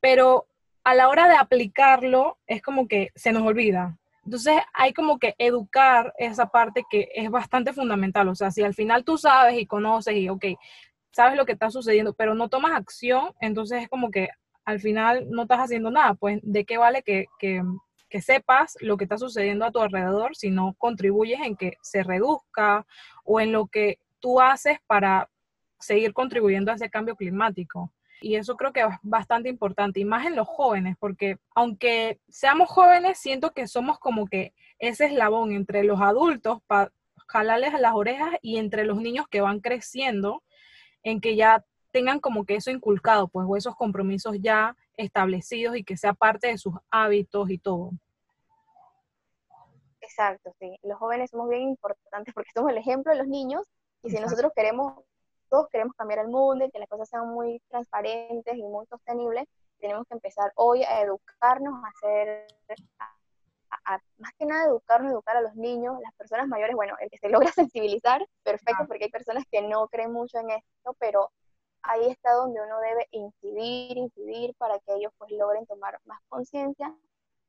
pero 0.00 0.46
a 0.84 0.94
la 0.94 1.08
hora 1.08 1.28
de 1.28 1.36
aplicarlo 1.36 2.38
es 2.46 2.62
como 2.62 2.88
que 2.88 3.10
se 3.14 3.32
nos 3.32 3.42
olvida. 3.42 3.98
Entonces 4.24 4.56
hay 4.74 4.92
como 4.92 5.18
que 5.18 5.34
educar 5.38 6.12
esa 6.18 6.46
parte 6.50 6.84
que 6.90 7.08
es 7.14 7.30
bastante 7.30 7.72
fundamental. 7.72 8.28
O 8.28 8.34
sea, 8.34 8.50
si 8.50 8.62
al 8.62 8.74
final 8.74 9.04
tú 9.04 9.16
sabes 9.16 9.58
y 9.58 9.66
conoces 9.66 10.16
y, 10.16 10.28
ok, 10.28 10.44
sabes 11.12 11.36
lo 11.36 11.46
que 11.46 11.52
está 11.52 11.70
sucediendo, 11.70 12.12
pero 12.12 12.34
no 12.34 12.48
tomas 12.48 12.72
acción, 12.72 13.32
entonces 13.40 13.82
es 13.82 13.88
como 13.88 14.10
que 14.10 14.28
al 14.64 14.80
final 14.80 15.26
no 15.30 15.42
estás 15.42 15.60
haciendo 15.60 15.90
nada. 15.90 16.14
Pues, 16.14 16.40
¿de 16.42 16.64
qué 16.66 16.76
vale 16.76 17.02
que, 17.02 17.26
que, 17.38 17.62
que 18.10 18.20
sepas 18.20 18.76
lo 18.80 18.98
que 18.98 19.04
está 19.04 19.16
sucediendo 19.16 19.64
a 19.64 19.72
tu 19.72 19.80
alrededor 19.80 20.36
si 20.36 20.50
no 20.50 20.74
contribuyes 20.76 21.40
en 21.40 21.56
que 21.56 21.78
se 21.80 22.02
reduzca 22.02 22.86
o 23.24 23.40
en 23.40 23.52
lo 23.52 23.66
que 23.66 23.98
tú 24.20 24.40
haces 24.40 24.78
para 24.86 25.30
seguir 25.80 26.12
contribuyendo 26.12 26.70
a 26.70 26.74
ese 26.74 26.90
cambio 26.90 27.16
climático? 27.16 27.90
Y 28.20 28.36
eso 28.36 28.56
creo 28.56 28.72
que 28.72 28.80
es 28.80 28.86
bastante 29.02 29.48
importante, 29.48 30.00
y 30.00 30.04
más 30.04 30.26
en 30.26 30.36
los 30.36 30.48
jóvenes, 30.48 30.96
porque 30.98 31.38
aunque 31.54 32.20
seamos 32.28 32.68
jóvenes, 32.68 33.18
siento 33.18 33.52
que 33.52 33.66
somos 33.66 33.98
como 33.98 34.26
que 34.26 34.52
ese 34.78 35.06
eslabón 35.06 35.52
entre 35.52 35.84
los 35.84 36.00
adultos 36.00 36.60
para 36.66 36.92
jalarles 37.28 37.74
a 37.74 37.78
las 37.78 37.94
orejas 37.94 38.30
y 38.42 38.56
entre 38.58 38.84
los 38.84 39.00
niños 39.00 39.26
que 39.28 39.40
van 39.40 39.60
creciendo, 39.60 40.42
en 41.02 41.20
que 41.20 41.36
ya 41.36 41.64
tengan 41.92 42.20
como 42.20 42.44
que 42.44 42.56
eso 42.56 42.70
inculcado, 42.70 43.28
pues, 43.28 43.46
o 43.48 43.56
esos 43.56 43.76
compromisos 43.76 44.36
ya 44.40 44.76
establecidos 44.96 45.76
y 45.76 45.84
que 45.84 45.96
sea 45.96 46.12
parte 46.12 46.48
de 46.48 46.58
sus 46.58 46.74
hábitos 46.90 47.50
y 47.50 47.58
todo. 47.58 47.92
Exacto, 50.00 50.52
sí. 50.58 50.78
Los 50.82 50.98
jóvenes 50.98 51.30
somos 51.30 51.48
bien 51.48 51.62
importantes 51.62 52.34
porque 52.34 52.50
somos 52.54 52.70
el 52.70 52.78
ejemplo 52.78 53.12
de 53.12 53.18
los 53.18 53.28
niños 53.28 53.62
y 54.02 54.10
si 54.10 54.18
nosotros 54.18 54.52
queremos 54.56 54.94
todos 55.48 55.68
queremos 55.68 55.94
cambiar 55.96 56.20
el 56.20 56.28
mundo 56.28 56.64
y 56.64 56.70
que 56.70 56.78
las 56.78 56.88
cosas 56.88 57.08
sean 57.08 57.28
muy 57.28 57.60
transparentes 57.68 58.56
y 58.56 58.62
muy 58.62 58.86
sostenibles, 58.86 59.46
tenemos 59.78 60.06
que 60.06 60.14
empezar 60.14 60.52
hoy 60.56 60.82
a 60.84 61.02
educarnos, 61.02 61.74
a 61.84 61.88
hacer, 61.88 62.46
más 64.18 64.32
que 64.38 64.46
nada 64.46 64.66
educarnos, 64.66 65.12
educar 65.12 65.36
a 65.36 65.40
los 65.40 65.54
niños, 65.54 65.98
las 66.02 66.14
personas 66.14 66.48
mayores, 66.48 66.74
bueno, 66.74 66.94
el 67.00 67.10
que 67.10 67.18
se 67.18 67.28
logra 67.50 67.52
sensibilizar, 67.52 68.26
perfecto, 68.42 68.86
porque 68.86 69.04
hay 69.04 69.10
personas 69.10 69.44
que 69.50 69.62
no 69.62 69.88
creen 69.88 70.12
mucho 70.12 70.38
en 70.38 70.50
esto, 70.50 70.96
pero 70.98 71.30
ahí 71.82 72.08
está 72.08 72.32
donde 72.32 72.60
uno 72.60 72.80
debe 72.80 73.06
incidir, 73.12 73.96
incidir 73.96 74.54
para 74.56 74.78
que 74.80 74.94
ellos 74.94 75.12
pues 75.18 75.30
logren 75.32 75.66
tomar 75.66 75.98
más 76.04 76.20
conciencia, 76.28 76.94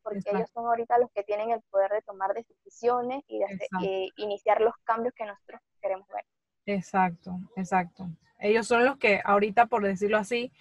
porque 0.04 0.30
ellos 0.32 0.50
son 0.54 0.66
ahorita 0.66 0.98
los 0.98 1.12
que 1.12 1.24
tienen 1.24 1.52
el 1.52 1.62
poder 1.70 1.92
de 1.92 2.02
tomar 2.02 2.34
decisiones 2.34 3.24
y 3.28 3.40
de 3.40 3.46
eh, 3.84 4.10
iniciar 4.18 4.62
los 4.62 4.74
cambios 4.84 5.14
que 5.14 5.26
nosotros 5.26 5.62
queremos 5.82 6.08
ver. 6.08 6.24
Exacto, 6.66 7.40
exacto. 7.56 8.10
Ellos 8.40 8.68
son 8.68 8.86
los 8.86 8.98
que 8.98 9.22
ahorita, 9.24 9.66
por 9.66 9.84
decirlo 9.84 10.18
así, 10.18 10.52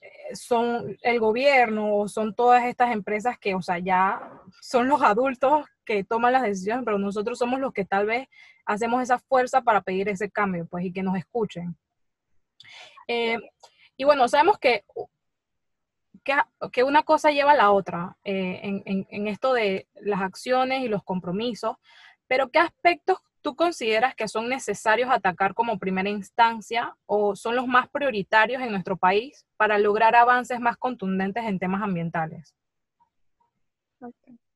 eh, 0.00 0.34
son 0.34 0.96
el 1.02 1.20
gobierno 1.20 1.94
o 1.94 2.08
son 2.08 2.34
todas 2.34 2.64
estas 2.64 2.92
empresas 2.92 3.38
que, 3.38 3.54
o 3.54 3.62
sea, 3.62 3.78
ya 3.78 4.20
son 4.60 4.88
los 4.88 5.02
adultos 5.02 5.66
que 5.84 6.04
toman 6.04 6.32
las 6.32 6.42
decisiones, 6.42 6.84
pero 6.84 6.98
nosotros 6.98 7.38
somos 7.38 7.60
los 7.60 7.72
que 7.72 7.84
tal 7.84 8.06
vez 8.06 8.28
hacemos 8.64 9.02
esa 9.02 9.18
fuerza 9.18 9.62
para 9.62 9.82
pedir 9.82 10.08
ese 10.08 10.30
cambio, 10.30 10.66
pues, 10.66 10.84
y 10.84 10.92
que 10.92 11.02
nos 11.02 11.16
escuchen. 11.16 11.76
Eh, 13.08 13.38
y 13.96 14.04
bueno, 14.04 14.26
sabemos 14.28 14.58
que, 14.58 14.84
que, 16.72 16.82
una 16.84 17.02
cosa 17.02 17.30
lleva 17.30 17.52
a 17.52 17.56
la 17.56 17.72
otra 17.72 18.16
eh, 18.24 18.60
en, 18.62 19.06
en 19.08 19.28
esto 19.28 19.52
de 19.52 19.88
las 19.96 20.20
acciones 20.22 20.82
y 20.82 20.88
los 20.88 21.02
compromisos, 21.02 21.76
pero 22.26 22.48
¿qué 22.48 22.60
aspectos 22.60 23.18
¿tú 23.42 23.56
consideras 23.56 24.14
que 24.14 24.28
son 24.28 24.48
necesarios 24.48 25.10
atacar 25.10 25.54
como 25.54 25.78
primera 25.78 26.08
instancia 26.08 26.96
o 27.06 27.36
son 27.36 27.56
los 27.56 27.66
más 27.66 27.88
prioritarios 27.90 28.62
en 28.62 28.70
nuestro 28.70 28.96
país 28.96 29.44
para 29.56 29.78
lograr 29.78 30.14
avances 30.14 30.60
más 30.60 30.76
contundentes 30.76 31.44
en 31.44 31.58
temas 31.58 31.82
ambientales? 31.82 32.54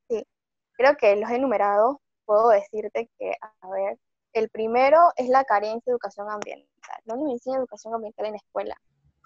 Sí, 0.09 0.27
creo 0.73 0.97
que 0.97 1.17
los 1.17 1.31
he 1.31 1.37
enumerado. 1.37 2.01
Puedo 2.25 2.49
decirte 2.49 3.09
que, 3.19 3.33
a 3.41 3.69
ver, 3.69 3.99
el 4.33 4.49
primero 4.49 4.99
es 5.17 5.29
la 5.29 5.45
carencia 5.45 5.83
de 5.87 5.93
educación 5.93 6.31
ambiental. 6.31 6.67
No 7.05 7.17
nos 7.17 7.33
enseña 7.33 7.59
educación 7.59 7.95
ambiental 7.95 8.27
en 8.27 8.33
la 8.33 8.39
escuela. 8.39 8.77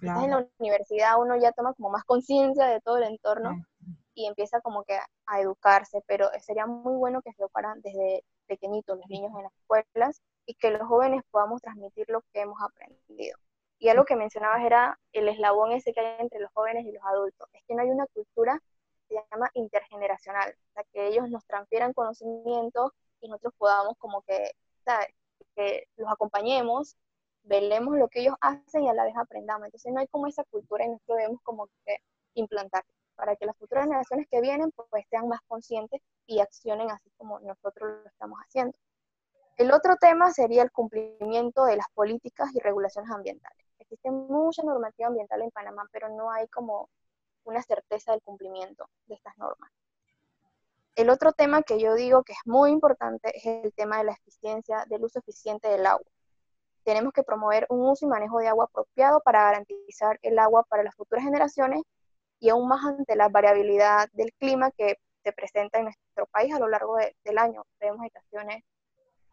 En 0.03 0.31
la 0.31 0.49
universidad 0.59 1.21
uno 1.21 1.37
ya 1.37 1.53
toma 1.53 1.75
como 1.75 1.91
más 1.91 2.05
conciencia 2.05 2.67
de 2.67 2.81
todo 2.81 2.97
el 2.97 3.05
entorno 3.05 3.63
y 4.15 4.27
empieza 4.27 4.61
como 4.63 4.83
que 4.85 4.99
a 5.27 5.41
educarse, 5.41 6.03
pero 6.07 6.31
sería 6.41 6.67
muy 6.67 6.95
bueno 6.95 7.21
que 7.21 7.33
se 7.33 7.43
educaran 7.43 7.83
desde 7.83 8.25
pequeñitos 8.51 8.99
los 8.99 9.09
niños 9.09 9.33
en 9.37 9.45
las 9.45 9.53
escuelas 9.55 10.21
y 10.45 10.55
que 10.55 10.73
los 10.73 10.83
jóvenes 10.83 11.23
podamos 11.31 11.63
transmitir 11.63 12.07
lo 12.09 12.23
que 12.33 12.41
hemos 12.41 12.61
aprendido. 12.61 13.39
Y 13.79 13.89
algo 13.89 14.05
que 14.05 14.17
mencionabas 14.17 14.65
era 14.65 14.99
el 15.13 15.29
eslabón 15.29 15.71
ese 15.71 15.93
que 15.93 16.01
hay 16.01 16.21
entre 16.21 16.41
los 16.41 16.51
jóvenes 16.53 16.85
y 16.85 16.93
los 16.93 17.05
adultos. 17.05 17.49
Es 17.53 17.63
que 17.67 17.75
no 17.75 17.83
hay 17.83 17.91
una 17.91 18.07
cultura 18.09 18.61
que 19.09 19.15
se 19.15 19.23
llama 19.31 19.49
intergeneracional, 19.55 20.51
o 20.51 20.73
sea, 20.75 20.85
que 20.93 21.07
ellos 21.07 21.31
nos 21.31 21.47
transfieran 21.47 21.93
conocimientos 21.93 22.91
y 23.21 23.29
nosotros 23.29 23.55
podamos 23.57 23.95
como 23.99 24.23
que, 24.23 24.51
que 25.55 25.85
los 25.97 26.11
acompañemos, 26.11 26.97
velemos 27.45 27.97
lo 27.97 28.09
que 28.09 28.21
ellos 28.21 28.35
hacen 28.41 28.85
y 28.85 28.89
a 28.89 28.95
la 28.95 29.05
vez 29.05 29.15
aprendamos. 29.17 29.67
Entonces 29.67 29.93
no 29.93 30.01
hay 30.01 30.09
como 30.09 30.27
esa 30.27 30.45
cultura 30.45 30.85
y 30.85 30.89
nosotros 30.89 31.19
debemos 31.19 31.41
como 31.43 31.69
que 31.85 31.99
implantar 32.35 32.85
para 33.21 33.37
que 33.37 33.45
las 33.45 33.57
futuras 33.59 33.85
generaciones 33.85 34.27
que 34.31 34.41
vienen 34.41 34.73
pues 34.73 35.05
sean 35.11 35.29
más 35.29 35.41
conscientes 35.47 36.01
y 36.27 36.41
accionen 36.41 36.91
así 36.91 37.11
como 37.19 37.39
nosotros 37.41 37.91
lo 38.03 38.09
estamos 38.09 38.39
haciendo. 38.41 38.77
El 39.59 39.73
otro 39.73 39.97
tema 39.97 40.33
sería 40.33 40.63
el 40.63 40.73
cumplimiento 40.73 41.67
de 41.67 41.77
las 41.77 41.87
políticas 41.93 42.49
y 42.55 42.61
regulaciones 42.61 43.11
ambientales. 43.11 43.67
Existe 43.79 44.11
mucha 44.11 44.63
normativa 44.63 45.09
ambiental 45.09 45.43
en 45.43 45.51
Panamá, 45.51 45.87
pero 45.93 46.09
no 46.09 46.31
hay 46.31 46.49
como 46.49 46.89
una 47.45 47.63
certeza 47.63 48.13
del 48.13 48.23
cumplimiento 48.23 48.89
de 49.07 49.17
estas 49.17 49.37
normas. 49.37 49.71
El 50.97 51.11
otro 51.11 51.33
tema 51.33 51.63
que 51.63 51.79
yo 51.79 51.95
digo 51.95 52.23
que 52.23 52.33
es 52.33 52.39
muy 52.47 52.71
importante 52.71 53.37
es 53.37 53.45
el 53.45 53.75
tema 53.75 53.99
de 53.99 54.05
la 54.05 54.13
eficiencia, 54.13 54.87
del 54.89 55.05
uso 55.05 55.19
eficiente 55.19 55.69
del 55.69 55.85
agua. 55.85 56.07
Tenemos 56.85 57.13
que 57.13 57.23
promover 57.23 57.67
un 57.69 57.87
uso 57.87 58.07
y 58.07 58.09
manejo 58.09 58.39
de 58.39 58.49
agua 58.49 58.65
apropiado 58.65 59.21
para 59.21 59.43
garantizar 59.45 60.19
el 60.23 60.39
agua 60.39 60.65
para 60.65 60.83
las 60.83 60.95
futuras 60.95 61.23
generaciones 61.23 61.83
y 62.41 62.49
aún 62.49 62.67
más 62.67 62.85
ante 62.85 63.15
la 63.15 63.29
variabilidad 63.29 64.09
del 64.13 64.33
clima 64.33 64.71
que 64.73 64.99
se 65.23 65.33
presenta 65.33 65.79
en 65.79 65.85
nuestro 65.85 66.27
país 66.27 66.53
a 66.55 66.59
lo 66.59 66.69
largo 66.69 66.97
del 66.97 67.39
año. 67.39 67.65
Tenemos 67.79 68.05
estaciones 68.07 68.65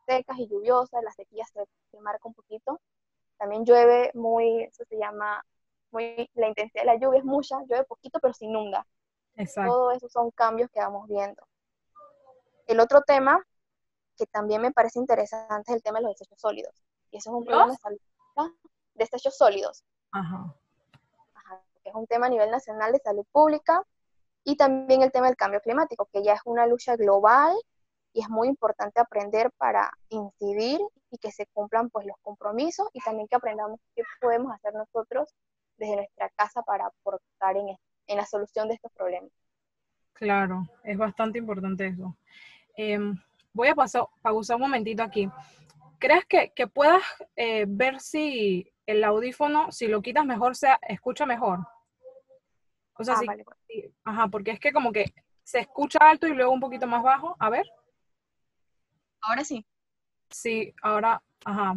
secas 0.05 0.37
y 0.37 0.47
lluviosas, 0.47 1.01
la 1.01 1.11
sequía 1.13 1.45
se, 1.45 1.99
marca 2.01 2.27
un 2.27 2.33
poquito. 2.33 2.81
También 3.37 3.65
llueve 3.65 4.11
muy, 4.13 4.63
eso 4.63 4.83
se 4.89 4.97
llama, 4.97 5.41
muy, 5.91 6.29
la 6.33 6.49
intensidad 6.49 6.83
de 6.83 6.87
la 6.87 6.97
lluvia 6.97 7.19
es 7.19 7.25
mucha, 7.25 7.57
llueve 7.61 7.85
poquito 7.85 8.19
pero 8.19 8.33
se 8.33 8.45
inunda. 8.45 8.85
Exacto. 9.35 9.71
Todo 9.71 9.91
eso 9.91 10.09
son 10.09 10.29
cambios 10.31 10.69
que 10.69 10.81
vamos 10.81 11.07
viendo. 11.07 11.47
El 12.65 12.81
otro 12.81 13.01
tema 13.01 13.41
que 14.17 14.25
también 14.25 14.61
me 14.61 14.71
parece 14.71 14.99
interesante 14.99 15.71
es 15.71 15.77
el 15.77 15.83
tema 15.83 15.99
de 15.99 16.03
los 16.03 16.13
desechos 16.13 16.41
sólidos. 16.41 16.83
Y 17.11 17.17
eso 17.17 17.29
es 17.29 17.35
un 17.35 17.45
problema 17.45 17.71
de 17.71 17.77
salud. 17.77 17.99
Desechos 18.95 19.37
sólidos. 19.37 19.85
Ajá 20.11 20.53
es 21.89 21.95
un 21.95 22.07
tema 22.07 22.27
a 22.27 22.29
nivel 22.29 22.51
nacional 22.51 22.91
de 22.91 22.99
salud 22.99 23.25
pública, 23.31 23.83
y 24.47 24.55
también 24.55 25.01
el 25.01 25.11
tema 25.11 25.27
del 25.27 25.35
cambio 25.35 25.59
climático, 25.59 26.07
que 26.13 26.23
ya 26.23 26.31
es 26.31 26.39
una 26.45 26.65
lucha 26.65 26.95
global 26.95 27.53
y 28.13 28.21
es 28.21 28.29
muy 28.29 28.47
importante 28.47 29.01
aprender 29.01 29.51
para 29.57 29.91
incidir 30.07 30.79
y 31.11 31.17
que 31.17 31.33
se 31.33 31.45
cumplan 31.47 31.89
pues 31.89 32.05
los 32.05 32.15
compromisos 32.21 32.87
y 32.93 33.01
también 33.01 33.27
que 33.27 33.35
aprendamos 33.35 33.77
qué 33.93 34.03
podemos 34.21 34.53
hacer 34.53 34.73
nosotros 34.73 35.35
desde 35.77 35.97
nuestra 35.97 36.29
casa 36.29 36.61
para 36.61 36.85
aportar 36.85 37.57
en, 37.57 37.75
en 38.07 38.17
la 38.17 38.25
solución 38.25 38.69
de 38.69 38.75
estos 38.75 38.89
problemas. 38.93 39.31
Claro, 40.13 40.65
es 40.81 40.97
bastante 40.97 41.39
importante 41.39 41.87
eso. 41.87 42.15
Em, 42.77 43.15
voy 43.51 43.67
a 43.67 43.75
pasar, 43.75 44.05
pausar 44.21 44.55
un 44.55 44.61
momentito 44.61 45.03
aquí. 45.03 45.29
¿Crees 45.99 46.23
que, 46.25 46.53
que 46.55 46.67
puedas 46.67 47.03
eh, 47.35 47.65
ver 47.67 47.99
si 47.99 48.71
el 48.85 49.03
audífono, 49.03 49.73
si 49.73 49.87
lo 49.87 50.01
quitas 50.01 50.25
mejor, 50.25 50.55
se 50.55 50.69
escucha 50.87 51.25
mejor? 51.25 51.67
O 52.99 53.03
sea, 53.03 53.15
ah, 53.15 53.35
sí, 53.67 53.93
ajá, 54.03 54.27
porque 54.27 54.51
es 54.51 54.59
que 54.59 54.71
como 54.71 54.91
que 54.91 55.13
se 55.43 55.59
escucha 55.59 55.99
alto 56.01 56.27
y 56.27 56.33
luego 56.33 56.51
un 56.51 56.59
poquito 56.59 56.87
más 56.87 57.03
bajo. 57.03 57.35
A 57.39 57.49
ver. 57.49 57.65
Ahora 59.21 59.43
sí. 59.43 59.65
Sí, 60.29 60.73
ahora, 60.81 61.21
ajá. 61.45 61.75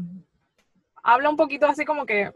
Habla 1.03 1.31
un 1.31 1.37
poquito 1.37 1.67
así 1.67 1.85
como 1.85 2.05
que... 2.07 2.33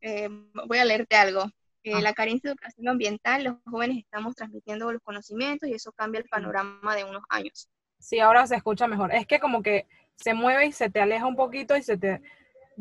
Eh, 0.00 0.28
voy 0.66 0.78
a 0.78 0.84
leerte 0.84 1.16
algo. 1.16 1.44
Eh, 1.84 1.94
ah. 1.94 2.00
La 2.00 2.12
carencia 2.12 2.48
de 2.48 2.52
educación 2.52 2.88
ambiental, 2.88 3.44
los 3.44 3.56
jóvenes 3.64 3.98
estamos 3.98 4.34
transmitiendo 4.34 4.92
los 4.92 5.02
conocimientos 5.02 5.68
y 5.68 5.74
eso 5.74 5.92
cambia 5.92 6.20
el 6.20 6.28
panorama 6.28 6.94
de 6.94 7.04
unos 7.04 7.22
años. 7.28 7.68
Sí, 7.98 8.20
ahora 8.20 8.46
se 8.46 8.56
escucha 8.56 8.86
mejor. 8.86 9.12
Es 9.14 9.26
que 9.26 9.40
como 9.40 9.62
que 9.62 9.86
se 10.16 10.34
mueve 10.34 10.66
y 10.66 10.72
se 10.72 10.90
te 10.90 11.00
aleja 11.00 11.26
un 11.26 11.36
poquito 11.36 11.76
y 11.76 11.82
se 11.82 11.96
te 11.96 12.20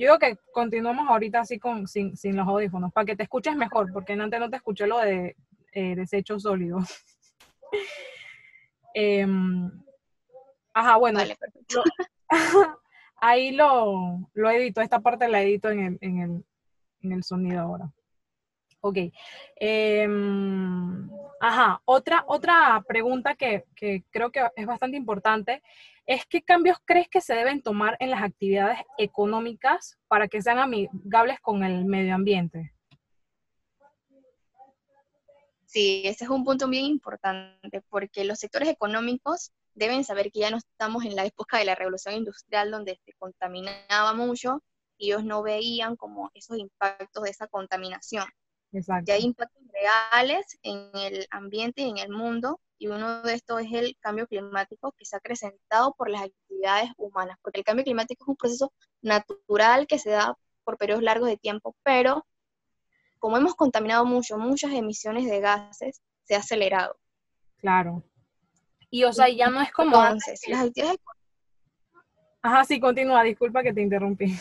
digo 0.06 0.20
que 0.20 0.38
continuamos 0.52 1.10
ahorita 1.10 1.40
así 1.40 1.58
con, 1.58 1.88
sin, 1.88 2.16
sin 2.16 2.36
los 2.36 2.48
audífonos, 2.48 2.94
para 2.94 3.06
que 3.06 3.16
te 3.16 3.24
escuches 3.24 3.56
mejor, 3.56 3.92
porque 3.92 4.14
antes 4.14 4.40
no 4.40 4.50
te 4.50 4.58
escuché 4.58 4.86
lo 4.86 5.00
de 5.00 5.36
eh, 5.74 5.96
desechos 5.96 6.44
sólidos. 6.44 6.88
Em, 9.00 9.70
ajá, 10.74 10.96
bueno. 10.96 11.20
ahí 13.18 13.52
lo, 13.52 14.28
lo, 14.34 14.50
edito, 14.50 14.82
esta 14.82 15.02
parte 15.02 15.28
la 15.28 15.44
edito 15.44 15.70
en 15.70 15.80
el, 15.82 15.98
en 16.02 16.20
el, 16.20 16.46
en 17.04 17.12
el 17.12 17.24
sonido 17.24 17.62
ahora. 17.62 17.92
Ok. 18.88 18.98
Em, 19.58 21.10
ajá, 21.42 21.82
otra, 21.84 22.24
otra 22.26 22.82
pregunta 22.88 23.36
que, 23.36 23.66
que, 23.76 24.06
creo 24.12 24.32
que 24.32 24.48
es 24.56 24.66
bastante 24.66 24.96
importante 24.96 25.62
es 26.06 26.26
qué 26.26 26.42
cambios 26.42 26.78
crees 26.86 27.10
que 27.10 27.20
se 27.20 27.36
deben 27.36 27.62
tomar 27.62 27.98
en 28.00 28.12
las 28.12 28.24
actividades 28.24 28.80
económicas 28.98 29.98
para 30.08 30.30
que 30.30 30.42
sean 30.42 30.58
amigables 30.60 31.42
con 31.42 31.66
el 31.66 31.84
medio 31.84 32.16
ambiente. 32.16 32.74
Sí, 35.66 36.04
ese 36.06 36.24
es 36.24 36.30
un 36.30 36.46
punto 36.46 36.70
bien 36.70 36.86
importante 36.86 37.82
porque 37.90 38.24
los 38.24 38.40
sectores 38.40 38.70
económicos 38.70 39.52
deben 39.74 40.06
saber 40.06 40.32
que 40.32 40.40
ya 40.40 40.50
no 40.50 40.58
estamos 40.58 41.04
en 41.04 41.18
la 41.18 41.26
época 41.26 41.58
de 41.58 41.66
la 41.66 41.76
revolución 41.76 42.16
industrial 42.16 42.72
donde 42.72 43.02
se 43.04 43.12
contaminaba 43.20 44.14
mucho 44.14 44.64
y 44.98 45.08
ellos 45.08 45.26
no 45.26 45.44
veían 45.44 45.98
como 45.98 46.32
esos 46.34 46.58
impactos 46.58 47.24
de 47.24 47.30
esa 47.30 47.48
contaminación. 47.48 48.26
Ya 48.72 49.14
hay 49.14 49.24
impactos 49.24 49.64
reales 49.72 50.60
en 50.62 50.90
el 50.94 51.28
ambiente 51.32 51.82
y 51.82 51.90
en 51.90 51.98
el 51.98 52.10
mundo, 52.10 52.60
y 52.78 52.88
uno 52.88 53.22
de 53.22 53.34
estos 53.34 53.62
es 53.62 53.74
el 53.74 53.98
cambio 54.00 54.28
climático 54.28 54.94
que 54.98 55.06
se 55.06 55.16
ha 55.16 55.20
acrecentado 55.20 55.94
por 55.98 56.10
las 56.10 56.24
actividades 56.24 56.92
humanas, 56.98 57.38
porque 57.42 57.60
el 57.60 57.66
cambio 57.66 57.86
climático 57.86 58.24
es 58.24 58.28
un 58.28 58.36
proceso 58.36 58.74
natural 59.02 59.88
que 59.88 60.00
se 60.00 60.12
da 60.12 60.38
por 60.64 60.78
periodos 60.78 61.04
largos 61.04 61.30
de 61.30 61.38
tiempo, 61.38 61.76
pero 61.84 62.26
como 63.20 63.38
hemos 63.38 63.56
contaminado 63.56 64.06
mucho, 64.06 64.38
muchas 64.38 64.72
emisiones 64.74 65.26
de 65.26 65.40
gases, 65.40 66.02
se 66.24 66.36
ha 66.36 66.40
acelerado. 66.40 66.98
Claro. 67.58 68.04
Y 68.90 69.04
o 69.04 69.14
sea, 69.14 69.30
ya 69.30 69.50
no 69.50 69.62
es 69.62 69.72
como... 69.72 69.96
Entonces, 69.96 70.42
las 70.48 70.66
actividades... 70.66 71.00
Ajá, 72.42 72.64
sí, 72.64 72.80
continúa, 72.80 73.24
disculpa 73.24 73.64
que 73.64 73.74
te 73.74 73.82
interrumpí. 73.82 74.38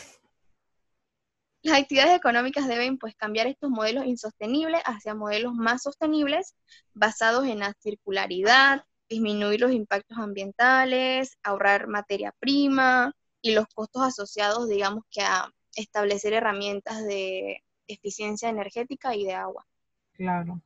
Las 1.67 1.81
actividades 1.81 2.17
económicas 2.17 2.69
deben 2.69 2.97
pues 2.97 3.17
cambiar 3.17 3.49
estos 3.49 3.71
modelos 3.71 4.07
insostenibles 4.07 4.81
hacia 4.85 5.17
modelos 5.17 5.53
más 5.53 5.83
sostenibles 5.83 6.55
basados 6.95 7.45
en 7.45 7.59
la 7.59 7.75
circularidad, 7.81 8.85
disminuir 9.09 9.63
los 9.63 9.73
impactos 9.73 10.17
ambientales, 10.17 11.37
ahorrar 11.43 11.89
materia 11.89 12.33
prima 12.39 13.13
y 13.43 13.53
los 13.53 13.67
costos 13.75 14.03
asociados, 14.03 14.69
digamos 14.69 15.03
que 15.11 15.23
a 15.23 15.53
establecer 15.75 16.35
herramientas 16.35 17.05
de 17.05 17.65
eficiencia 17.89 18.49
energética 18.49 19.17
y 19.17 19.25
de 19.25 19.35
agua. 19.35 19.67
Claro. 20.13 20.63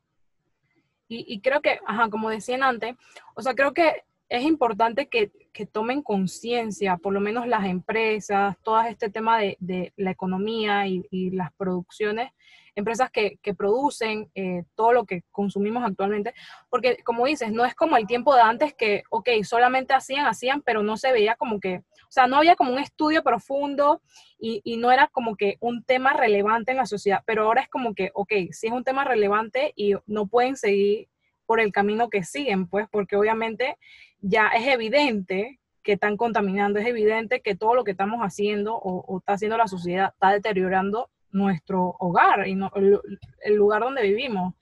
Y, 1.08 1.24
y 1.32 1.40
creo 1.40 1.62
que, 1.62 1.80
ajá, 1.86 2.10
como 2.10 2.28
decían 2.28 2.62
antes, 2.62 2.94
o 3.34 3.40
sea, 3.40 3.54
creo 3.54 3.72
que 3.72 4.04
es 4.28 4.42
importante 4.42 5.08
que, 5.08 5.32
tomen 5.72 6.02
conciencia, 6.02 6.96
por 6.96 7.12
lo 7.12 7.20
menos 7.20 7.46
las 7.46 7.66
empresas, 7.66 8.56
todo 8.62 8.80
este 8.82 9.10
tema 9.10 9.38
de, 9.38 9.92
la 9.96 10.10
economía 10.10 10.86
y, 10.86 11.30
las 11.30 11.52
producciones, 11.52 12.32
empresas 12.74 13.10
que, 13.10 13.38
producen 13.56 14.30
eh, 14.34 14.64
todo 14.74 14.92
lo 14.92 15.04
que 15.04 15.22
consumimos 15.30 15.84
actualmente, 15.84 16.34
porque 16.68 16.98
como 17.04 17.26
dices, 17.26 17.52
no 17.52 17.64
es 17.64 17.74
como 17.74 17.96
el 17.96 18.06
tiempo 18.06 18.34
de 18.34 18.42
antes 18.42 18.74
que, 18.74 19.02
ok, 19.10 19.28
solamente 19.42 19.92
hacían, 19.92 20.26
hacían, 20.26 20.62
pero 20.62 20.82
no 20.82 20.96
se 20.96 21.12
veía 21.12 21.34
como 21.34 21.60
que, 21.60 21.78
o 21.78 22.12
sea, 22.12 22.26
no 22.26 22.36
había 22.36 22.56
como 22.56 22.72
un 22.72 22.78
estudio 22.78 23.22
profundo 23.22 24.00
y, 24.38 24.60
y 24.64 24.76
no 24.76 24.90
era 24.92 25.08
como 25.08 25.36
que 25.36 25.56
un 25.60 25.82
tema 25.84 26.12
relevante 26.12 26.70
en 26.70 26.78
la 26.78 26.86
sociedad, 26.86 27.22
pero 27.26 27.44
ahora 27.44 27.62
es 27.62 27.68
como 27.68 27.94
que, 27.94 28.10
ok, 28.14 28.32
sí 28.52 28.68
es 28.68 28.72
un 28.72 28.84
tema 28.84 29.04
relevante 29.04 29.72
y 29.76 29.94
no 30.06 30.26
pueden 30.26 30.56
seguir 30.56 31.08
por 31.50 31.58
el 31.58 31.72
camino 31.72 32.10
que 32.10 32.22
siguen, 32.22 32.68
pues, 32.68 32.86
porque 32.92 33.16
obviamente 33.16 33.76
ya 34.20 34.48
es 34.48 34.66
evidente 34.66 35.60
que 35.82 35.92
están 35.92 36.16
contaminando, 36.16 36.78
es 36.78 36.86
evidente 36.86 37.40
que 37.40 37.54
todo 37.54 37.74
lo 37.74 37.84
que 37.84 37.92
estamos 37.92 38.20
haciendo 38.20 38.76
o, 38.76 39.18
está 39.18 39.34
haciendo 39.34 39.56
la 39.56 39.66
sociedad 39.66 40.12
está 40.12 40.30
deteriorando 40.30 41.10
nuestro 41.32 41.96
hogar 41.98 42.46
y 42.48 42.58
el, 42.74 43.54
lugar 43.54 43.82
donde 43.82 44.02
vivimos. 44.02 44.54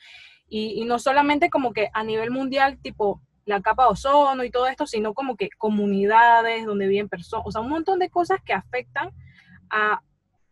Y, 0.48 0.84
no 0.84 0.98
solamente 0.98 1.50
como 1.50 1.72
que 1.72 1.90
a 1.92 2.04
nivel 2.04 2.30
mundial, 2.30 2.78
tipo 2.80 3.20
la 3.44 3.60
capa 3.60 3.84
de 3.84 3.90
ozono 3.90 4.44
y 4.44 4.50
todo 4.50 4.66
esto, 4.66 4.86
sino 4.86 5.14
como 5.14 5.36
que 5.36 5.48
comunidades 5.56 6.66
donde 6.66 6.86
viven 6.86 7.08
personas, 7.08 7.46
o 7.46 7.50
sea, 7.50 7.62
un 7.62 7.70
montón 7.70 7.98
de 7.98 8.10
cosas 8.10 8.40
que 8.44 8.52
afectan 8.52 9.10
a 9.70 10.02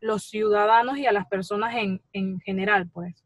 los 0.00 0.24
ciudadanos 0.24 0.98
y 0.98 1.06
a 1.06 1.12
las 1.12 1.26
personas 1.26 1.74
en, 1.76 2.02
en 2.12 2.40
general, 2.40 2.88
pues. 2.92 3.25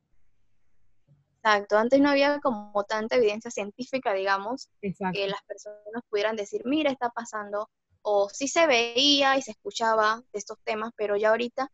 Exacto, 1.42 1.78
antes 1.78 2.00
no 2.00 2.10
había 2.10 2.38
como 2.40 2.84
tanta 2.84 3.16
evidencia 3.16 3.50
científica, 3.50 4.12
digamos, 4.12 4.70
que 4.80 5.26
las 5.26 5.42
personas 5.46 6.02
pudieran 6.10 6.36
decir, 6.36 6.62
mira, 6.66 6.90
está 6.90 7.08
pasando, 7.10 7.70
o 8.02 8.28
sí 8.28 8.46
se 8.46 8.66
veía 8.66 9.36
y 9.38 9.42
se 9.42 9.52
escuchaba 9.52 10.22
de 10.32 10.38
estos 10.38 10.58
temas, 10.64 10.92
pero 10.96 11.16
ya 11.16 11.30
ahorita 11.30 11.70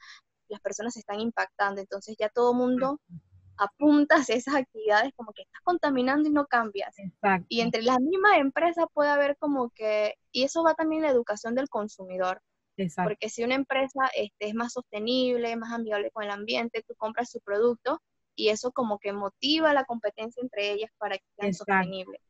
las 0.49 0.61
personas 0.61 0.95
se 0.95 1.01
están 1.01 1.19
impactando, 1.19 1.81
entonces 1.81 2.17
ya 2.17 2.29
todo 2.29 2.53
el 2.53 2.59
mundo 2.59 3.01
apunta 3.59 4.17
hacia 4.17 4.37
esas 4.37 4.55
actividades 4.55 5.13
como 5.17 5.33
que 5.33 5.43
estás 5.43 5.63
contaminando 5.65 6.29
y 6.29 6.33
no 6.33 6.47
cambias. 6.47 6.95
Y 7.49 7.61
entre 7.61 7.83
las 7.83 7.99
mismas 8.01 8.39
empresas 8.39 8.87
puede 8.93 9.11
haber 9.11 9.37
como 9.39 9.71
que, 9.71 10.15
y 10.31 10.45
eso 10.45 10.63
va 10.63 10.75
también 10.75 11.03
la 11.03 11.11
educación 11.11 11.55
del 11.57 11.69
consumidor. 11.69 12.41
Porque 13.05 13.31
si 13.31 13.43
una 13.43 13.55
empresa 13.55 14.11
este, 14.15 14.49
es 14.49 14.55
más 14.55 14.75
sostenible, 14.75 15.57
más 15.57 15.73
amigable 15.73 16.11
con 16.13 16.25
el 16.25 16.31
ambiente, 16.31 16.85
tú 16.87 16.95
compras 16.97 17.31
su 17.31 17.41
producto, 17.41 18.03
y 18.37 18.51
eso 18.51 18.71
como 18.71 18.99
que 18.99 19.13
motiva 19.13 19.73
la 19.73 19.85
competencia 19.85 20.41
entre 20.43 20.73
ellas 20.73 20.91
para 20.99 21.17
que 21.17 21.25
sean 21.39 21.55
sostenibles. 21.55 22.21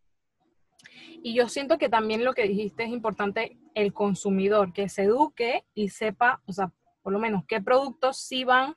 Y 1.22 1.34
yo 1.34 1.48
siento 1.48 1.78
que 1.78 1.88
también 1.88 2.24
lo 2.24 2.32
que 2.32 2.46
dijiste 2.46 2.84
es 2.84 2.90
importante 2.90 3.58
el 3.74 3.92
consumidor, 3.92 4.72
que 4.72 4.88
se 4.88 5.02
eduque 5.02 5.64
y 5.74 5.88
sepa, 5.88 6.42
o 6.46 6.52
sea, 6.52 6.72
por 7.02 7.12
lo 7.12 7.18
menos 7.18 7.44
qué 7.46 7.60
productos 7.60 8.18
sí 8.18 8.44
van 8.44 8.74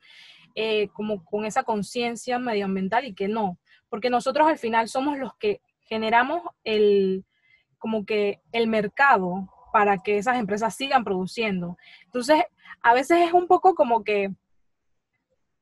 eh, 0.55 0.89
como 0.89 1.23
con 1.23 1.45
esa 1.45 1.63
conciencia 1.63 2.39
medioambiental 2.39 3.05
y 3.05 3.13
qué 3.13 3.27
no. 3.27 3.59
Porque 3.89 4.09
nosotros 4.09 4.47
al 4.47 4.57
final 4.57 4.87
somos 4.87 5.17
los 5.17 5.35
que 5.35 5.61
generamos 5.81 6.41
el, 6.63 7.25
como 7.77 8.05
que 8.05 8.41
el 8.51 8.67
mercado 8.67 9.49
para 9.71 9.99
que 9.99 10.17
esas 10.17 10.37
empresas 10.37 10.75
sigan 10.75 11.03
produciendo. 11.03 11.77
Entonces, 12.05 12.43
a 12.81 12.93
veces 12.93 13.27
es 13.27 13.33
un 13.33 13.47
poco 13.47 13.75
como 13.75 14.03
que 14.03 14.31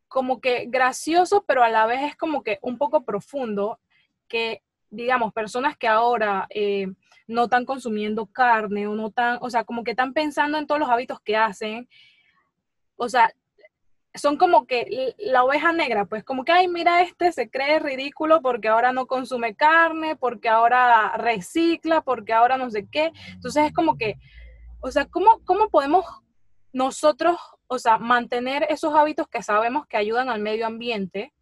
como 0.07 0.39
que 0.41 0.65
gracioso, 0.67 1.43
pero 1.47 1.63
a 1.63 1.69
la 1.69 1.85
vez 1.85 2.01
es 2.03 2.15
como 2.15 2.43
que 2.43 2.59
un 2.61 2.77
poco 2.77 3.03
profundo, 3.03 3.79
que 4.27 4.61
digamos, 4.89 5.33
personas 5.33 5.77
que 5.77 5.87
ahora 5.87 6.47
eh, 6.49 6.87
no 7.27 7.45
están 7.45 7.65
consumiendo 7.65 8.25
carne 8.25 8.87
o 8.87 8.95
no 8.95 9.07
están, 9.07 9.37
o 9.41 9.49
sea, 9.49 9.63
como 9.63 9.83
que 9.83 9.91
están 9.91 10.13
pensando 10.13 10.57
en 10.57 10.65
todos 10.65 10.79
los 10.79 10.89
hábitos 10.89 11.19
que 11.19 11.35
hacen, 11.35 11.89
o 12.95 13.09
sea, 13.09 13.31
son 14.17 14.37
como 14.37 14.65
que 14.65 15.15
la 15.19 15.43
oveja 15.43 15.71
negra, 15.71 16.05
pues 16.05 16.23
como 16.23 16.43
que, 16.43 16.51
ay, 16.51 16.67
mira, 16.67 17.01
este 17.01 17.31
se 17.31 17.49
cree 17.49 17.79
ridículo 17.79 18.41
porque 18.41 18.67
ahora 18.67 18.91
no 18.91 19.05
consume 19.05 19.55
carne, 19.55 20.15
porque 20.15 20.49
ahora 20.49 21.15
recicla, 21.17 22.01
porque 22.01 22.33
ahora 22.33 22.57
no 22.57 22.69
sé 22.71 22.87
qué. 22.89 23.11
Entonces 23.33 23.65
es 23.65 23.73
como 23.73 23.97
que, 23.97 24.15
o 24.79 24.89
sea, 24.89 25.05
¿cómo, 25.05 25.41
cómo 25.45 25.69
podemos 25.69 26.05
nosotros 26.73 27.37
o 27.67 27.79
sea, 27.79 27.97
mantener 27.97 28.65
esos 28.69 28.95
hábitos 28.95 29.27
que 29.27 29.43
sabemos 29.43 29.85
que 29.87 29.97
ayudan 29.97 30.29
al 30.29 30.41
medio 30.41 30.65
ambiente, 30.65 31.33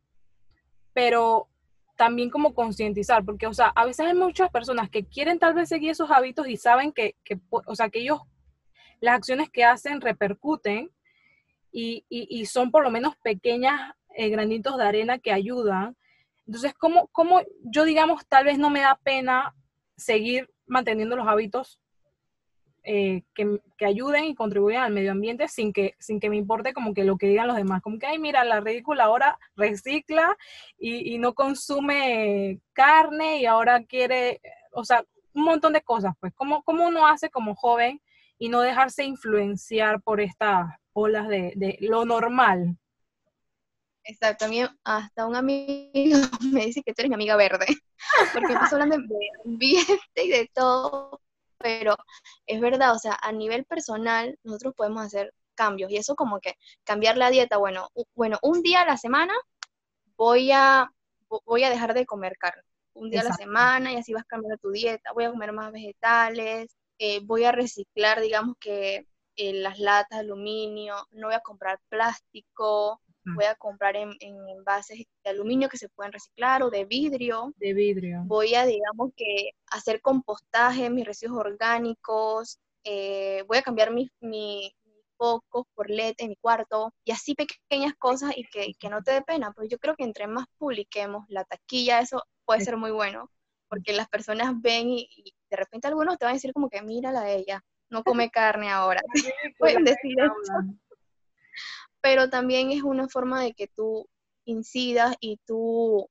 pero 0.93 1.47
también 1.95 2.29
como 2.29 2.53
concientizar, 2.53 3.23
porque, 3.23 3.47
o 3.47 3.53
sea, 3.53 3.67
a 3.67 3.85
veces 3.85 4.05
hay 4.07 4.13
muchas 4.13 4.49
personas 4.49 4.89
que 4.89 5.05
quieren 5.05 5.39
tal 5.39 5.53
vez 5.53 5.69
seguir 5.69 5.91
esos 5.91 6.11
hábitos 6.11 6.47
y 6.47 6.57
saben 6.57 6.91
que, 6.91 7.15
o 7.49 7.75
sea, 7.75 7.89
que 7.89 7.99
ellos, 7.99 8.19
las 8.99 9.15
acciones 9.15 9.49
que 9.49 9.63
hacen 9.63 10.01
repercuten 10.01 10.91
y, 11.71 12.05
y, 12.09 12.45
son 12.45 12.71
por 12.71 12.83
lo 12.83 12.91
menos 12.91 13.17
pequeñas 13.17 13.93
eh, 14.15 14.29
granitos 14.29 14.77
de 14.77 14.85
arena 14.85 15.19
que 15.19 15.33
ayudan. 15.33 15.97
Entonces, 16.47 16.73
¿cómo, 16.73 17.07
¿cómo 17.07 17.41
yo, 17.63 17.83
digamos, 17.83 18.25
tal 18.27 18.45
vez 18.45 18.57
no 18.57 18.69
me 18.69 18.79
da 18.79 18.97
pena 19.03 19.53
seguir 19.97 20.49
manteniendo 20.65 21.17
los 21.17 21.27
hábitos 21.27 21.81
eh, 22.86 23.24
que, 23.34 23.60
ayuden 23.86 24.26
y 24.26 24.36
contribuyan 24.36 24.84
al 24.84 24.93
medio 24.93 25.12
ambiente 25.12 25.48
sin 25.48 25.74
que, 25.74 25.95
sin 26.00 26.19
que 26.19 26.30
me 26.30 26.38
importe 26.38 26.74
como 26.74 26.93
que 26.93 27.04
lo 27.04 27.17
que 27.17 27.28
digan 27.28 27.48
los 27.48 27.58
demás. 27.58 27.82
Como 27.82 28.00
que, 28.00 28.06
ay, 28.06 28.19
mira, 28.19 28.43
la 28.43 28.60
ridícula 28.60 29.06
ahora 29.06 29.38
recicla 29.56 30.38
y, 30.78 31.17
no 31.17 31.34
consume 31.34 32.62
carne 32.74 33.41
y 33.41 33.45
ahora 33.45 33.84
quiere, 33.84 34.41
o 34.71 34.84
sea, 34.86 35.04
un 35.34 35.43
montón 35.43 35.74
de 35.74 35.82
cosas, 35.82 36.13
pues. 36.19 36.34
¿Cómo, 36.36 36.63
cómo 36.63 36.88
uno 36.88 37.08
hace 37.08 37.30
como 37.30 37.56
joven 37.56 38.02
y 38.38 38.50
no 38.50 38.62
dejarse 38.62 39.04
influenciar 39.04 40.02
por 40.02 40.21
estas 40.21 40.67
olas 40.93 41.28
de, 41.28 41.54
de 41.56 41.78
lo 41.82 42.06
normal? 42.06 42.78
Exacto, 44.08 44.45
hasta 44.84 45.26
un 45.26 45.36
amigo 45.36 45.91
me 46.54 46.65
dice 46.65 46.84
que 46.84 46.93
tú 46.93 47.02
eres 47.02 47.10
mi 47.10 47.15
amiga 47.15 47.36
verde, 47.36 47.65
porque 48.34 48.54
estás 48.54 48.71
hablando 48.74 48.98
de 48.98 49.28
ambiente 49.43 50.24
y 50.24 50.30
de 50.30 50.52
todo, 50.54 51.19
pero 51.58 51.96
es 52.48 52.60
verdad, 52.62 52.94
o 52.94 53.00
sea, 53.00 53.18
a 53.22 53.32
nivel 53.32 53.65
personal 53.65 54.38
nosotros 54.44 54.74
podemos 54.76 55.04
hacer 55.06 55.34
cambios 55.56 55.91
y 55.91 55.98
eso 55.98 56.15
como 56.15 56.39
que 56.39 56.56
cambiar 56.84 57.18
la 57.18 57.30
dieta, 57.30 57.58
bueno, 57.58 57.89
bueno, 58.13 58.38
un 58.41 58.62
día 58.62 58.82
a 58.82 58.86
la 58.86 58.98
semana 58.98 59.34
voy 60.18 60.52
a, 60.52 60.91
voy 61.46 61.63
a 61.63 61.70
dejar 61.70 61.94
de 61.94 62.06
comer 62.06 62.38
carne. 62.38 62.62
un 62.94 63.10
día 63.10 63.22
a 63.22 63.26
la 63.26 63.34
semana 63.34 63.91
y 63.91 63.98
así 63.98 64.13
vas 64.13 64.24
cambiando 64.26 64.58
tu 64.58 64.72
dieta. 64.72 65.12
Voy 65.13 65.26
a 65.26 65.32
comer 65.32 65.52
más 65.52 65.72
vegetales, 65.72 66.76
eh, 67.00 67.20
voy 67.24 67.44
a 67.46 67.52
reciclar, 67.52 68.22
digamos 68.22 68.56
que 68.60 69.08
eh, 69.36 69.54
las 69.54 69.80
latas 69.80 70.20
de 70.20 70.26
aluminio, 70.26 70.96
no 71.12 71.28
voy 71.28 71.36
a 71.36 71.41
comprar 71.41 71.80
plástico. 71.89 73.02
Voy 73.33 73.45
a 73.45 73.55
comprar 73.55 73.95
en, 73.95 74.11
envases 74.19 74.99
de 75.23 75.29
aluminio 75.29 75.69
que 75.69 75.77
se 75.77 75.89
pueden 75.89 76.13
reciclar 76.13 76.63
o 76.63 76.69
de 76.69 76.85
vidrio. 76.85 77.53
De 77.57 77.73
vidrio. 77.73 78.21
Voy 78.25 78.55
a, 78.55 78.65
digamos 78.65 79.11
que, 79.15 79.51
hacer 79.71 80.01
compostaje, 80.01 80.89
mis 80.89 81.05
residuos 81.05 81.39
orgánicos, 81.39 82.59
eh, 82.83 83.43
voy 83.47 83.57
a 83.57 83.63
cambiar 83.63 83.91
mi, 83.91 84.11
mi, 84.19 84.71
focos 85.17 85.65
por 85.73 85.89
LED 85.89 86.15
en 86.17 86.29
mi 86.29 86.35
cuarto 86.35 86.93
y 87.05 87.11
así 87.11 87.35
pequeñas 87.35 87.93
cosas 87.97 88.33
y 88.35 88.43
que, 88.45 88.73
que 88.77 88.89
no 88.89 89.01
te 89.01 89.13
dé 89.13 89.21
pena. 89.21 89.51
Pues 89.53 89.69
yo 89.69 89.77
creo 89.77 89.95
que 89.95 90.03
entre 90.03 90.27
más 90.27 90.45
publiquemos 90.57 91.25
la 91.29 91.45
taquilla, 91.45 91.99
eso 91.99 92.23
puede 92.45 92.61
ser 92.61 92.77
muy 92.77 92.91
bueno, 92.91 93.31
porque 93.67 93.93
las 93.93 94.07
personas 94.07 94.53
ven 94.61 94.89
y, 94.89 95.33
de 95.49 95.57
repente 95.57 95.88
algunos 95.88 96.17
te 96.17 96.25
van 96.25 96.33
a 96.33 96.35
decir 96.35 96.53
como 96.53 96.69
que 96.69 96.81
mírala 96.81 97.21
a 97.21 97.31
ella, 97.31 97.63
no 97.89 98.03
come 98.03 98.29
carne 98.29 98.69
ahora. 98.69 99.01
Pueden 99.59 99.83
decir 99.85 100.15
eso. 100.19 100.53
Pero 102.06 102.30
también 102.30 102.70
es 102.70 102.84
una 102.84 103.08
forma 103.08 103.41
de 103.41 103.56
que 103.56 103.68
tú 103.68 104.08
incidas 104.46 105.15
y 105.20 105.39
tú 105.44 106.08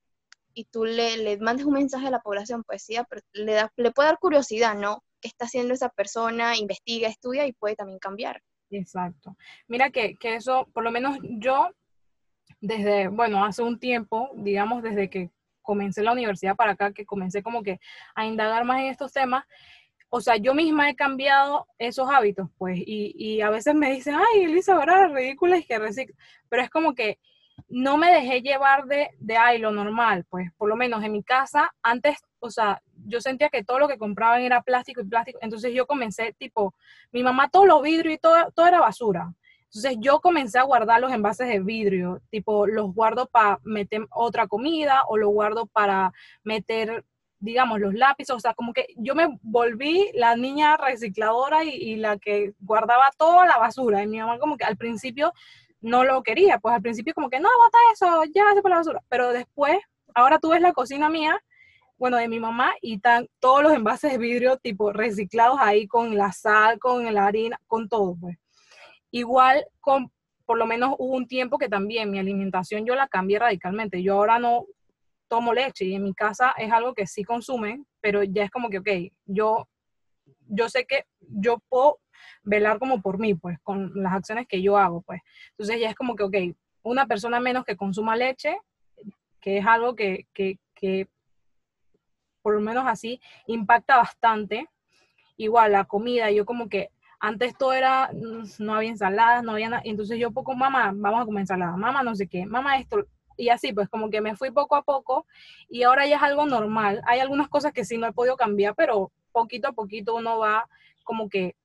y 0.53 0.65
tú 0.65 0.85
le, 0.85 1.19
le 1.19 1.39
mandes 1.39 1.67
un 1.67 1.75
mensaje 1.75 2.09
a 2.09 2.11
la 2.11 2.19
población, 2.19 2.65
pues 2.65 2.83
sí, 2.83 2.97
le, 3.33 3.53
da, 3.53 3.73
le 3.77 3.93
puede 3.93 4.09
dar 4.09 4.19
curiosidad, 4.19 4.75
¿no? 4.75 5.05
¿Qué 5.21 5.29
está 5.29 5.45
haciendo 5.45 5.73
esa 5.73 5.91
persona? 5.91 6.57
Investiga, 6.57 7.07
estudia 7.07 7.47
y 7.47 7.53
puede 7.53 7.77
también 7.77 8.01
cambiar. 8.01 8.43
Exacto. 8.71 9.37
Mira 9.69 9.91
que, 9.91 10.17
que 10.17 10.35
eso, 10.35 10.67
por 10.75 10.83
lo 10.83 10.91
menos 10.91 11.17
yo, 11.23 11.71
desde, 12.61 13.07
bueno, 13.07 13.45
hace 13.45 13.63
un 13.63 13.79
tiempo, 13.79 14.33
digamos, 14.35 14.83
desde 14.83 15.09
que 15.09 15.31
comencé 15.63 16.03
la 16.03 16.11
universidad 16.11 16.57
para 16.57 16.73
acá, 16.73 16.93
que 16.93 17.07
comencé 17.07 17.41
como 17.41 17.63
que 17.63 17.79
a 18.17 18.27
indagar 18.27 18.65
más 18.65 18.81
en 18.81 18.87
estos 18.87 19.13
temas, 19.13 19.45
o 20.17 20.21
sea, 20.21 20.37
yo 20.37 20.55
misma 20.55 20.89
he 20.89 20.95
cambiado 20.95 21.67
esos 21.77 22.09
hábitos, 22.09 22.49
pues, 22.57 22.79
y, 22.79 23.17
y 23.19 23.41
a 23.41 23.51
veces 23.51 23.75
me 23.75 23.91
dicen, 23.91 24.15
ay, 24.15 24.45
Elisa, 24.45 24.75
ahora 24.75 25.09
ridícula 25.09 25.57
y 25.57 25.65
que 25.65 25.77
recicla, 25.77 26.15
pero 26.49 26.63
es 26.63 26.71
como 26.71 26.95
que 26.95 27.19
no 27.67 27.97
me 27.97 28.13
dejé 28.13 28.41
llevar 28.41 28.85
de, 28.85 29.11
de, 29.19 29.59
lo 29.59 29.73
normal, 29.73 30.25
pues, 30.31 30.53
por 30.57 30.69
lo 30.69 30.77
menos 30.77 31.03
en 31.03 31.11
mi 31.11 31.25
casa, 31.25 31.75
antes, 31.83 32.19
o 32.39 32.49
sea, 32.49 32.81
yo 33.07 33.21
sentía 33.21 33.49
que 33.49 33.65
todo 33.65 33.81
lo 33.81 33.89
que 33.89 33.99
compraban 33.99 34.43
era 34.43 34.63
plástico 34.63 35.01
y 35.01 35.05
plástico, 35.05 35.41
entonces 35.43 35.75
yo 35.75 35.85
comencé, 35.85 36.33
tipo, 36.39 36.75
mi 37.11 37.25
mamá 37.25 37.49
todo 37.49 37.67
lo 37.67 37.83
vidrio 37.83 38.13
y 38.13 38.19
todo, 38.19 38.53
todo 38.55 38.69
era 38.69 38.79
basura. 38.79 39.35
Entonces 39.65 39.97
yo 40.01 40.21
comencé 40.21 40.61
a 40.61 40.63
guardar 40.63 41.01
los 41.01 41.13
envases 41.13 41.49
de 41.49 41.59
vidrio, 41.59 42.23
tipo, 42.31 42.69
los 42.69 42.95
guardo 42.95 43.27
para 43.27 43.59
meter 43.65 44.07
otra 44.13 44.47
comida 44.47 45.03
o 45.09 45.17
los 45.17 45.31
guardo 45.31 45.67
para 45.67 46.13
meter, 46.45 47.05
digamos, 47.45 47.79
los 47.79 47.95
lápices, 47.95 48.35
o 48.35 48.41
sea, 48.41 48.55
como 48.55 48.73
que 48.73 48.87
yo 48.97 49.15
me 49.15 49.39
volví 49.43 50.11
la 50.15 50.35
niña 50.37 50.77
recicladora 50.77 51.63
y, 51.65 51.97
la 51.97 52.19
que 52.19 52.55
guardaba 52.61 53.11
toda 53.19 53.47
la 53.47 53.59
basura. 53.59 54.03
Y 54.03 54.07
mi 54.07 54.19
mamá 54.19 54.39
como 54.39 54.57
que 54.57 54.65
al 54.65 54.77
principio 54.77 55.33
no 55.81 56.05
lo 56.05 56.23
quería, 56.23 56.59
pues 56.59 56.75
al 56.75 56.83
principio 56.83 57.15
como 57.15 57.29
que, 57.29 57.41
no, 57.41 57.49
bota 57.59 57.79
eso, 57.93 58.25
llévase 58.25 58.63
por 58.63 58.71
la 58.71 58.79
basura. 58.79 59.03
Pero 59.09 59.33
después, 59.33 59.79
ahora 60.15 60.39
tú 60.39 60.51
ves 60.51 60.63
la 60.63 60.73
cocina 60.73 61.09
mía 61.11 61.39
bueno, 61.97 62.17
de 62.17 62.29
mi 62.29 62.41
mamá, 62.41 62.73
y 62.83 62.97
están 62.97 63.29
todos 63.39 63.63
los 63.63 63.73
envases 63.73 64.13
de 64.13 64.19
vidrio 64.19 64.57
tipo 64.57 64.93
reciclados 64.93 65.59
ahí 65.61 65.87
con 65.87 66.17
la 66.17 66.33
sal, 66.33 66.79
con 66.79 67.13
la 67.13 67.27
harina, 67.27 67.59
con 67.67 67.89
todo, 67.89 68.17
pues. 68.21 68.37
Igual, 69.11 69.65
con, 69.81 70.11
por 70.45 70.59
lo 70.59 70.67
menos 70.67 70.97
hubo 70.99 71.15
un 71.15 71.29
tiempo 71.29 71.57
que 71.57 71.69
también 71.69 72.11
mi 72.11 72.19
alimentación 72.19 72.85
yo 72.85 72.95
la 72.97 73.07
cambié 73.07 73.39
radicalmente. 73.39 74.03
Yo 74.03 74.15
ahora 74.15 74.39
no 74.39 74.67
tomo 75.29 75.53
leche 75.53 75.85
y 75.85 75.95
en 75.95 76.03
mi 76.05 76.15
casa 76.15 76.55
es 76.57 76.73
algo 76.73 76.95
que 76.95 77.07
sí 77.07 77.25
consumen, 77.25 77.87
pero 78.01 78.23
ya 78.23 78.45
es 78.45 78.51
como 78.51 78.69
que, 78.69 78.79
ok, 78.79 78.89
yo, 79.27 79.69
yo 80.49 80.69
sé 80.69 80.87
que 80.87 81.07
yo 81.21 81.59
puedo 81.69 81.99
velar 82.43 82.79
como 82.79 83.03
por 83.03 83.19
mí, 83.19 83.35
pues, 83.35 83.59
con 83.63 83.93
las 83.95 84.13
acciones 84.13 84.47
que 84.47 84.63
yo 84.63 84.77
hago, 84.77 85.03
pues. 85.03 85.21
Entonces 85.51 85.81
ya 85.81 85.91
es 85.91 85.95
como 85.95 86.15
que, 86.15 86.25
ok, 86.25 86.37
una 86.83 87.07
persona 87.07 87.41
menos 87.41 87.65
que 87.65 87.77
consuma 87.77 88.17
leche, 88.17 88.57
que 89.41 89.59
es 89.59 89.67
algo 89.67 89.95
que, 89.95 90.27
que, 90.33 90.59
que 90.75 91.09
por 92.43 92.55
lo 92.55 92.61
menos 92.61 92.85
así, 92.87 93.21
impacta 93.47 93.97
bastante. 93.97 94.69
Igual 95.37 95.73
la 95.73 95.85
comida, 95.85 96.31
yo 96.31 96.45
como 96.45 96.69
que 96.69 96.91
antes 97.19 97.57
todo 97.57 97.73
era, 97.73 98.11
no 98.59 98.75
había 98.75 98.91
ensaladas, 98.91 99.43
no 99.43 99.53
había 99.53 99.71
nada, 99.71 99.83
entonces 99.87 100.19
yo 100.19 100.31
poco, 100.31 100.55
mamá, 100.55 100.93
vamos 100.95 101.23
a 101.23 101.25
comer 101.25 101.41
ensalada, 101.41 101.75
mamá 101.75 102.03
no 102.03 102.15
sé 102.15 102.29
qué, 102.29 102.45
mamá 102.45 102.77
esto, 102.77 103.07
y 103.37 103.49
así, 103.49 103.73
pues 103.73 103.89
como 103.89 104.11
que 104.11 104.21
me 104.21 104.37
fui 104.37 104.51
poco 104.51 104.77
a 104.77 104.83
poco 104.83 105.27
y 105.69 105.83
ahora 105.83 106.07
ya 106.07 106.17
es 106.17 106.23
algo 106.23 106.47
normal. 106.47 107.03
Hay 107.07 107.21
algunas 107.21 107.49
cosas 107.49 107.73
que 107.73 107.85
sí 107.85 107.99
no 107.99 108.07
he 108.07 108.13
podido 108.13 108.37
cambiar, 108.37 108.75
pero 108.75 109.13
poquito 109.33 109.69
a 109.69 109.73
poquito 109.73 110.15
uno 110.15 110.39
va 110.39 110.69
como 111.03 111.29
que 111.29 111.57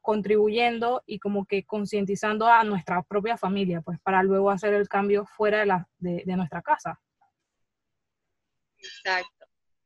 contribuyendo 0.00 1.02
y 1.06 1.18
como 1.18 1.46
que 1.46 1.64
concientizando 1.64 2.46
a 2.46 2.62
nuestra 2.64 3.02
propia 3.02 3.36
familia, 3.38 3.80
pues 3.80 3.98
para 4.00 4.22
luego 4.22 4.50
hacer 4.50 4.74
el 4.74 4.88
cambio 4.88 5.24
fuera 5.24 5.60
de, 5.60 5.66
la, 5.66 5.88
de, 5.98 6.22
de 6.26 6.36
nuestra 6.36 6.60
casa. 6.60 7.00
Exacto 8.78 9.44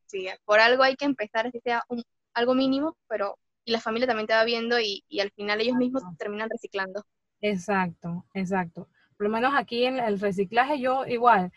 sí, 0.08 0.28
por 0.44 0.58
algo 0.58 0.82
hay 0.82 0.96
que 0.96 1.04
empezar, 1.04 1.46
así 1.46 1.60
sea 1.60 1.84
un, 1.88 2.02
algo 2.34 2.54
mínimo, 2.54 2.96
pero 3.08 3.38
y 3.64 3.72
la 3.72 3.80
familia 3.80 4.06
también 4.06 4.26
te 4.26 4.34
va 4.34 4.44
viendo 4.44 4.80
y, 4.80 5.04
y 5.08 5.20
al 5.20 5.30
final 5.30 5.60
ellos 5.60 5.76
mismos 5.76 6.02
terminan 6.18 6.48
reciclando. 6.48 7.04
Exacto, 7.40 8.24
exacto. 8.32 8.88
Por 9.18 9.26
lo 9.26 9.32
menos 9.32 9.52
aquí 9.54 9.84
en 9.84 9.98
el 9.98 10.18
reciclaje 10.18 10.80
yo 10.80 11.04
igual, 11.06 11.52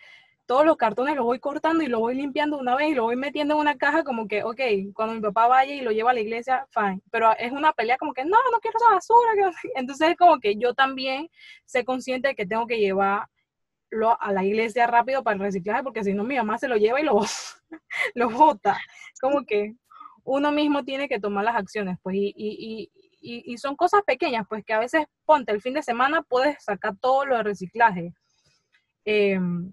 todos 0.47 0.65
los 0.65 0.75
cartones 0.75 1.15
los 1.15 1.23
voy 1.23 1.39
cortando 1.39 1.83
y 1.83 1.87
los 1.87 2.01
voy 2.01 2.15
limpiando 2.15 2.57
una 2.57 2.75
vez 2.75 2.89
y 2.89 2.95
los 2.95 3.05
voy 3.05 3.15
metiendo 3.15 3.53
en 3.53 3.61
una 3.61 3.77
caja 3.77 4.03
como 4.03 4.27
que, 4.27 4.43
ok, 4.43 4.59
cuando 4.93 5.15
mi 5.15 5.21
papá 5.21 5.47
vaya 5.47 5.73
y 5.73 5.81
lo 5.81 5.91
lleva 5.91 6.11
a 6.11 6.13
la 6.13 6.19
iglesia, 6.19 6.67
fine. 6.71 7.01
Pero 7.11 7.31
es 7.37 7.51
una 7.53 7.71
pelea 7.71 7.97
como 7.97 8.13
que, 8.13 8.25
no, 8.25 8.37
no 8.51 8.59
quiero 8.59 8.77
esa 8.77 8.89
basura. 8.89 9.53
Entonces 9.75 10.09
es 10.09 10.17
como 10.17 10.39
que 10.39 10.57
yo 10.57 10.73
también 10.73 11.29
sé 11.65 11.85
consciente 11.85 12.29
de 12.29 12.35
que 12.35 12.45
tengo 12.45 12.67
que 12.67 12.79
llevar 12.79 13.29
a 14.19 14.31
la 14.31 14.43
iglesia 14.43 14.87
rápido 14.87 15.23
para 15.23 15.35
el 15.35 15.41
reciclaje, 15.41 15.83
porque 15.83 16.03
si 16.03 16.13
no 16.13 16.23
mi 16.23 16.35
mamá 16.35 16.57
se 16.57 16.67
lo 16.67 16.77
lleva 16.77 16.99
y 16.99 17.03
lo, 17.03 17.21
lo 18.15 18.29
bota. 18.29 18.77
Como 19.21 19.45
que 19.45 19.75
uno 20.23 20.51
mismo 20.51 20.83
tiene 20.83 21.07
que 21.07 21.19
tomar 21.19 21.45
las 21.45 21.55
acciones, 21.55 21.97
pues, 22.01 22.15
y, 22.17 22.91
y, 23.21 23.57
son 23.57 23.75
cosas 23.75 24.01
pequeñas, 24.03 24.45
pues, 24.49 24.65
que 24.65 24.73
a 24.73 24.79
veces, 24.79 25.05
ponte, 25.25 25.51
el 25.51 25.61
fin 25.61 25.73
de 25.73 25.83
semana 25.83 26.23
puedes 26.23 26.63
sacar 26.63 26.95
todo 26.99 27.25
lo 27.25 27.37
de 27.37 27.43
reciclaje. 27.43 28.13
Em, 29.05 29.71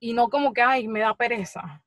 y 0.00 0.14
no 0.14 0.28
como 0.28 0.52
que, 0.52 0.62
ay, 0.62 0.88
me 0.88 1.00
da 1.00 1.14
pereza, 1.14 1.82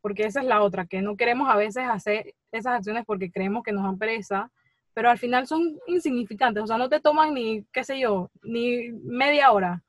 porque 0.00 0.24
esa 0.24 0.40
es 0.40 0.46
la 0.46 0.62
otra, 0.62 0.86
que 0.86 1.02
no 1.02 1.16
queremos 1.16 1.48
a 1.48 1.56
veces 1.56 1.84
hacer 1.88 2.34
esas 2.52 2.74
acciones 2.78 3.04
porque 3.06 3.30
creemos 3.30 3.62
que 3.62 3.72
nos 3.72 3.84
dan 3.84 3.98
pereza, 3.98 4.50
pero 4.94 5.10
al 5.10 5.18
final 5.18 5.46
son 5.46 5.78
insignificantes, 5.86 6.64
o 6.64 6.66
sea, 6.66 6.78
no 6.78 6.88
te 6.88 7.00
toman 7.00 7.34
ni, 7.34 7.64
qué 7.72 7.84
sé 7.84 8.00
yo, 8.00 8.30
ni 8.42 8.90
media 8.92 9.52
hora 9.52 9.82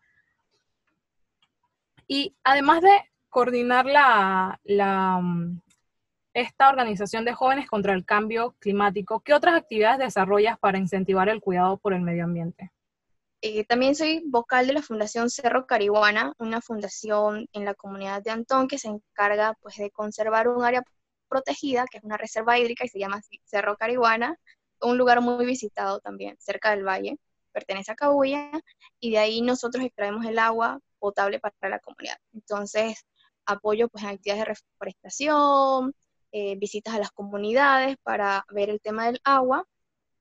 y 2.14 2.36
además 2.44 2.82
de 2.82 2.92
coordinar 3.30 3.86
la, 3.86 5.20
mm, 5.22 5.62
esta 6.34 6.70
organización 6.70 7.26
de 7.26 7.34
jóvenes 7.34 7.68
contra 7.68 7.94
el 7.94 8.06
cambio 8.06 8.56
climático, 8.60 9.20
¿qué 9.22 9.34
otras 9.34 9.56
actividades 9.56 10.00
desarrollas 10.00 10.58
para 10.60 10.78
incentivar 10.78 11.30
el 11.30 11.42
cuidado 11.42 11.78
por 11.78 11.94
el 11.94 12.02
medio 12.02 12.24
ambiente? 12.24 12.72
Eh, 13.42 13.66
también 13.66 13.96
soy 13.96 14.22
vocal 14.28 14.68
de 14.68 14.74
la 14.74 14.84
Fundación 14.84 15.30
Cerro 15.30 15.66
Carihuana, 15.66 16.34
una 16.38 16.62
fundación 16.62 17.48
en 17.54 17.66
la 17.66 17.74
comunidad 17.74 18.22
de 18.22 18.30
Antón 18.30 18.68
que 18.68 18.78
se 18.78 18.88
encarga 18.88 19.56
pues, 19.62 19.78
de 19.78 19.90
conservar 19.90 20.48
un 20.48 20.64
área 20.64 20.84
protegida, 21.28 21.86
que 21.90 21.98
es 21.98 22.04
una 22.04 22.18
reserva 22.18 22.60
hídrica 22.60 22.86
y 22.86 22.90
se 22.90 23.00
llama 23.00 23.22
Cerro 23.46 23.78
Carihuana, 23.78 24.38
un 24.82 24.98
lugar 24.98 25.22
muy 25.22 25.46
visitado 25.46 26.00
también, 26.00 26.38
cerca 26.40 26.72
del 26.72 26.86
valle, 26.86 27.18
pertenece 27.52 27.92
a 27.92 27.96
Cabuya, 27.96 28.52
y 29.00 29.12
de 29.12 29.18
ahí 29.18 29.42
nosotros 29.42 29.84
extraemos 29.84 30.26
el 30.26 30.38
agua 30.40 30.80
potable 31.00 31.40
para 31.40 31.56
la 31.70 31.80
comunidad. 31.80 32.18
Entonces, 32.34 33.06
apoyo 33.46 33.90
pues, 33.90 34.04
en 34.04 34.12
actividades 34.12 34.46
de 34.46 34.54
reforestación, 34.54 35.94
eh, 36.32 36.56
visitas 36.58 36.94
a 36.94 37.00
las 37.00 37.12
comunidades 37.12 37.98
para 38.04 38.46
ver 38.50 38.70
el 38.70 38.82
tema 38.82 39.06
del 39.06 39.20
agua. 39.24 39.66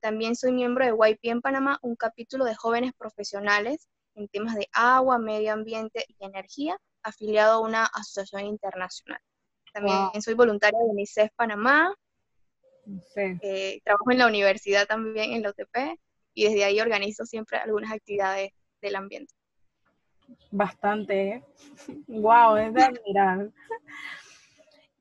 También 0.01 0.37
soy 0.37 0.53
miembro 0.53 0.85
de 0.85 0.93
YP 0.93 1.21
en 1.25 1.41
Panamá, 1.41 1.79
un 1.83 1.97
capítulo 1.97 2.45
de 2.45 2.55
jóvenes 2.55 2.93
profesionales 2.97 3.89
en 4.15 4.29
temas 4.29 4.55
de 4.57 4.69
agua, 4.73 5.19
medio 5.19 5.53
ambiente 5.53 6.05
y 6.09 6.25
energía, 6.25 6.77
afiliado 7.03 7.55
a 7.55 7.61
una 7.61 7.85
asociación 7.85 8.47
internacional. 8.47 9.21
También 9.73 10.21
soy 10.21 10.35
voluntaria 10.35 10.79
de 10.79 10.87
UNICEF 10.87 11.31
Panamá. 11.37 11.95
Eh, 13.17 13.81
trabajo 13.85 14.11
en 14.11 14.19
la 14.19 14.27
universidad 14.27 14.87
también, 14.87 15.33
en 15.33 15.43
la 15.43 15.51
UTP, 15.51 15.97
y 16.35 16.45
desde 16.45 16.65
ahí 16.65 16.81
organizo 16.81 17.25
siempre 17.25 17.59
algunas 17.59 17.93
actividades 17.93 18.51
del 18.81 18.97
ambiente 18.97 19.35
bastante. 20.51 21.43
Wow, 22.09 22.57
es 22.57 22.75
de 22.75 22.83
admirar. 22.83 23.51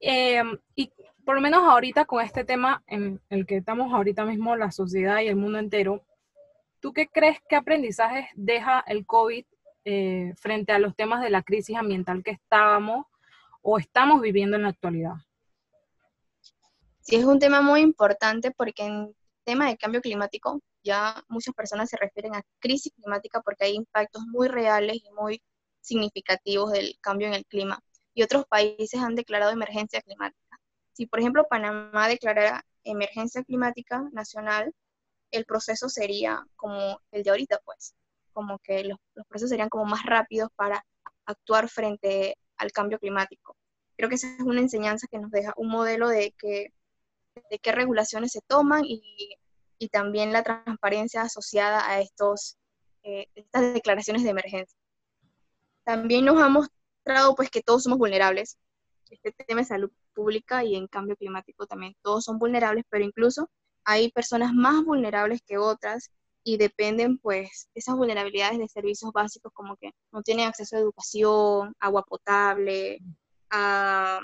Em, 0.01 0.57
y 0.75 0.89
por 1.29 1.35
lo 1.35 1.41
menos 1.41 1.61
ahorita 1.61 2.05
con 2.05 2.25
este 2.25 2.43
tema 2.43 2.83
en 2.87 3.21
el 3.29 3.45
que 3.45 3.57
estamos 3.57 3.93
ahorita 3.93 4.25
mismo, 4.25 4.55
la 4.55 4.71
sociedad 4.71 5.21
y 5.21 5.27
el 5.27 5.35
mundo 5.35 5.59
entero, 5.59 6.03
¿tú 6.79 6.91
qué 6.91 7.07
crees 7.07 7.37
que 7.47 7.55
aprendizajes 7.55 8.25
deja 8.33 8.83
el 8.87 9.05
COVID 9.05 9.45
eh, 9.85 10.33
frente 10.37 10.71
a 10.71 10.79
los 10.79 10.95
temas 10.95 11.21
de 11.21 11.29
la 11.29 11.43
crisis 11.43 11.77
ambiental 11.77 12.23
que 12.23 12.31
estábamos 12.31 13.05
o 13.61 13.77
estamos 13.77 14.21
viviendo 14.21 14.55
en 14.55 14.63
la 14.63 14.69
actualidad? 14.69 15.17
Sí, 17.01 17.17
es 17.17 17.25
un 17.25 17.37
tema 17.37 17.61
muy 17.61 17.81
importante 17.81 18.49
porque 18.49 18.85
en 18.87 19.15
tema 19.43 19.67
de 19.67 19.77
cambio 19.77 20.01
climático 20.01 20.59
ya 20.83 21.23
muchas 21.27 21.53
personas 21.53 21.91
se 21.91 21.97
refieren 21.97 22.33
a 22.33 22.41
crisis 22.57 22.91
climática 22.95 23.39
porque 23.41 23.65
hay 23.65 23.75
impactos 23.75 24.23
muy 24.25 24.47
reales 24.47 24.95
y 24.95 25.11
muy 25.11 25.43
significativos 25.79 26.71
del 26.71 26.97
cambio 27.01 27.27
en 27.27 27.35
el 27.35 27.45
clima. 27.45 27.79
Y 28.15 28.23
otros 28.23 28.45
países 28.47 28.99
han 28.99 29.13
declarado 29.13 29.51
emergencia 29.51 30.01
climática. 30.01 30.48
Si, 30.99 31.05
por 31.05 31.21
ejemplo, 31.21 31.47
Panamá 31.49 32.09
declarara 32.09 32.65
emergencia 32.83 33.41
climática 33.45 34.03
nacional, 34.11 34.73
el 35.31 35.45
proceso 35.45 35.87
sería 35.87 36.45
como 36.57 36.99
el 37.11 37.23
de 37.23 37.29
ahorita, 37.29 37.61
pues, 37.63 37.95
como 38.33 38.59
que 38.59 38.83
los, 38.83 38.97
los 39.15 39.25
procesos 39.27 39.51
serían 39.51 39.69
como 39.69 39.85
más 39.85 40.03
rápidos 40.03 40.49
para 40.57 40.85
actuar 41.25 41.69
frente 41.69 42.35
al 42.57 42.73
cambio 42.73 42.99
climático. 42.99 43.55
Creo 43.95 44.09
que 44.09 44.15
esa 44.15 44.27
es 44.27 44.41
una 44.41 44.59
enseñanza 44.59 45.07
que 45.09 45.19
nos 45.19 45.31
deja 45.31 45.53
un 45.55 45.69
modelo 45.69 46.09
de 46.09 46.33
que 46.37 46.73
de 47.49 47.59
qué 47.59 47.71
regulaciones 47.71 48.33
se 48.33 48.41
toman 48.41 48.83
y, 48.83 49.37
y 49.77 49.87
también 49.87 50.33
la 50.33 50.43
transparencia 50.43 51.21
asociada 51.21 51.89
a 51.89 52.01
estos, 52.01 52.57
eh, 53.03 53.27
estas 53.35 53.73
declaraciones 53.73 54.23
de 54.23 54.31
emergencia. 54.31 54.77
También 55.85 56.25
nos 56.25 56.41
ha 56.41 56.49
mostrado 56.49 57.35
pues 57.35 57.49
que 57.49 57.61
todos 57.61 57.83
somos 57.83 57.99
vulnerables. 57.99 58.57
Este 59.09 59.43
tema 59.45 59.61
de 59.61 59.67
salud 59.67 59.91
pública 60.13 60.63
y 60.63 60.75
en 60.75 60.87
cambio 60.87 61.15
climático 61.15 61.65
también 61.65 61.95
todos 62.01 62.25
son 62.25 62.39
vulnerables, 62.39 62.85
pero 62.89 63.03
incluso 63.03 63.49
hay 63.85 64.11
personas 64.11 64.53
más 64.53 64.83
vulnerables 64.83 65.41
que 65.45 65.57
otras 65.57 66.11
y 66.43 66.57
dependen 66.57 67.17
pues 67.17 67.69
esas 67.73 67.95
vulnerabilidades 67.95 68.59
de 68.59 68.67
servicios 68.67 69.11
básicos 69.11 69.51
como 69.53 69.75
que 69.77 69.91
no 70.11 70.21
tienen 70.21 70.47
acceso 70.47 70.75
a 70.75 70.79
educación, 70.79 71.73
agua 71.79 72.03
potable, 72.03 72.99
a 73.49 74.19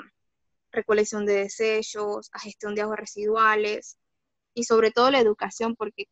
recolección 0.72 1.26
de 1.26 1.36
desechos, 1.36 2.30
a 2.34 2.40
gestión 2.40 2.76
de 2.76 2.82
aguas 2.82 3.00
residuales 3.00 3.98
y 4.54 4.64
sobre 4.66 4.92
todo 4.92 5.12
la 5.12 5.20
educación, 5.20 5.76
porque 5.76 6.06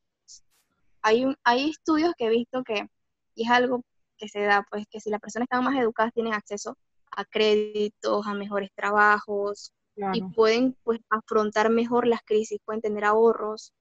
hay, 1.01 1.25
hay 1.43 1.69
estudios 1.69 2.13
que 2.17 2.25
he 2.25 2.29
visto 2.29 2.63
que, 2.63 2.88
y 3.36 3.43
es 3.43 3.49
algo 3.49 3.83
que 4.17 4.27
se 4.29 4.41
da, 4.41 4.65
pues 4.69 4.86
que 4.89 4.99
si 4.99 5.09
las 5.09 5.19
personas 5.19 5.45
están 5.45 5.63
más 5.63 5.77
educadas 5.77 6.13
tienen 6.13 6.33
acceso 6.33 6.77
a 7.15 7.26
créditos, 7.26 8.26
a 8.28 8.34
mejores 8.34 8.71
trabajos 8.76 9.73
y 10.13 10.21
pueden 10.34 10.76
pues 10.84 10.99
afrontar 11.10 11.69
mejor 11.69 12.08
las 12.08 12.21
crisis, 12.23 12.60
pueden 12.65 12.82
tener 12.82 13.06
ahorros. 13.06 13.73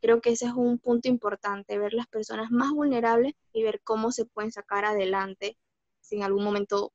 Creo 0.00 0.20
que 0.20 0.30
ese 0.30 0.46
es 0.46 0.52
un 0.52 0.78
punto 0.78 1.08
importante, 1.08 1.78
ver 1.78 1.92
las 1.92 2.06
personas 2.06 2.50
más 2.50 2.70
vulnerables 2.70 3.34
y 3.52 3.64
ver 3.64 3.80
cómo 3.82 4.12
se 4.12 4.24
pueden 4.24 4.52
sacar 4.52 4.84
adelante 4.84 5.56
si 6.00 6.16
en 6.16 6.22
algún 6.22 6.44
momento 6.44 6.92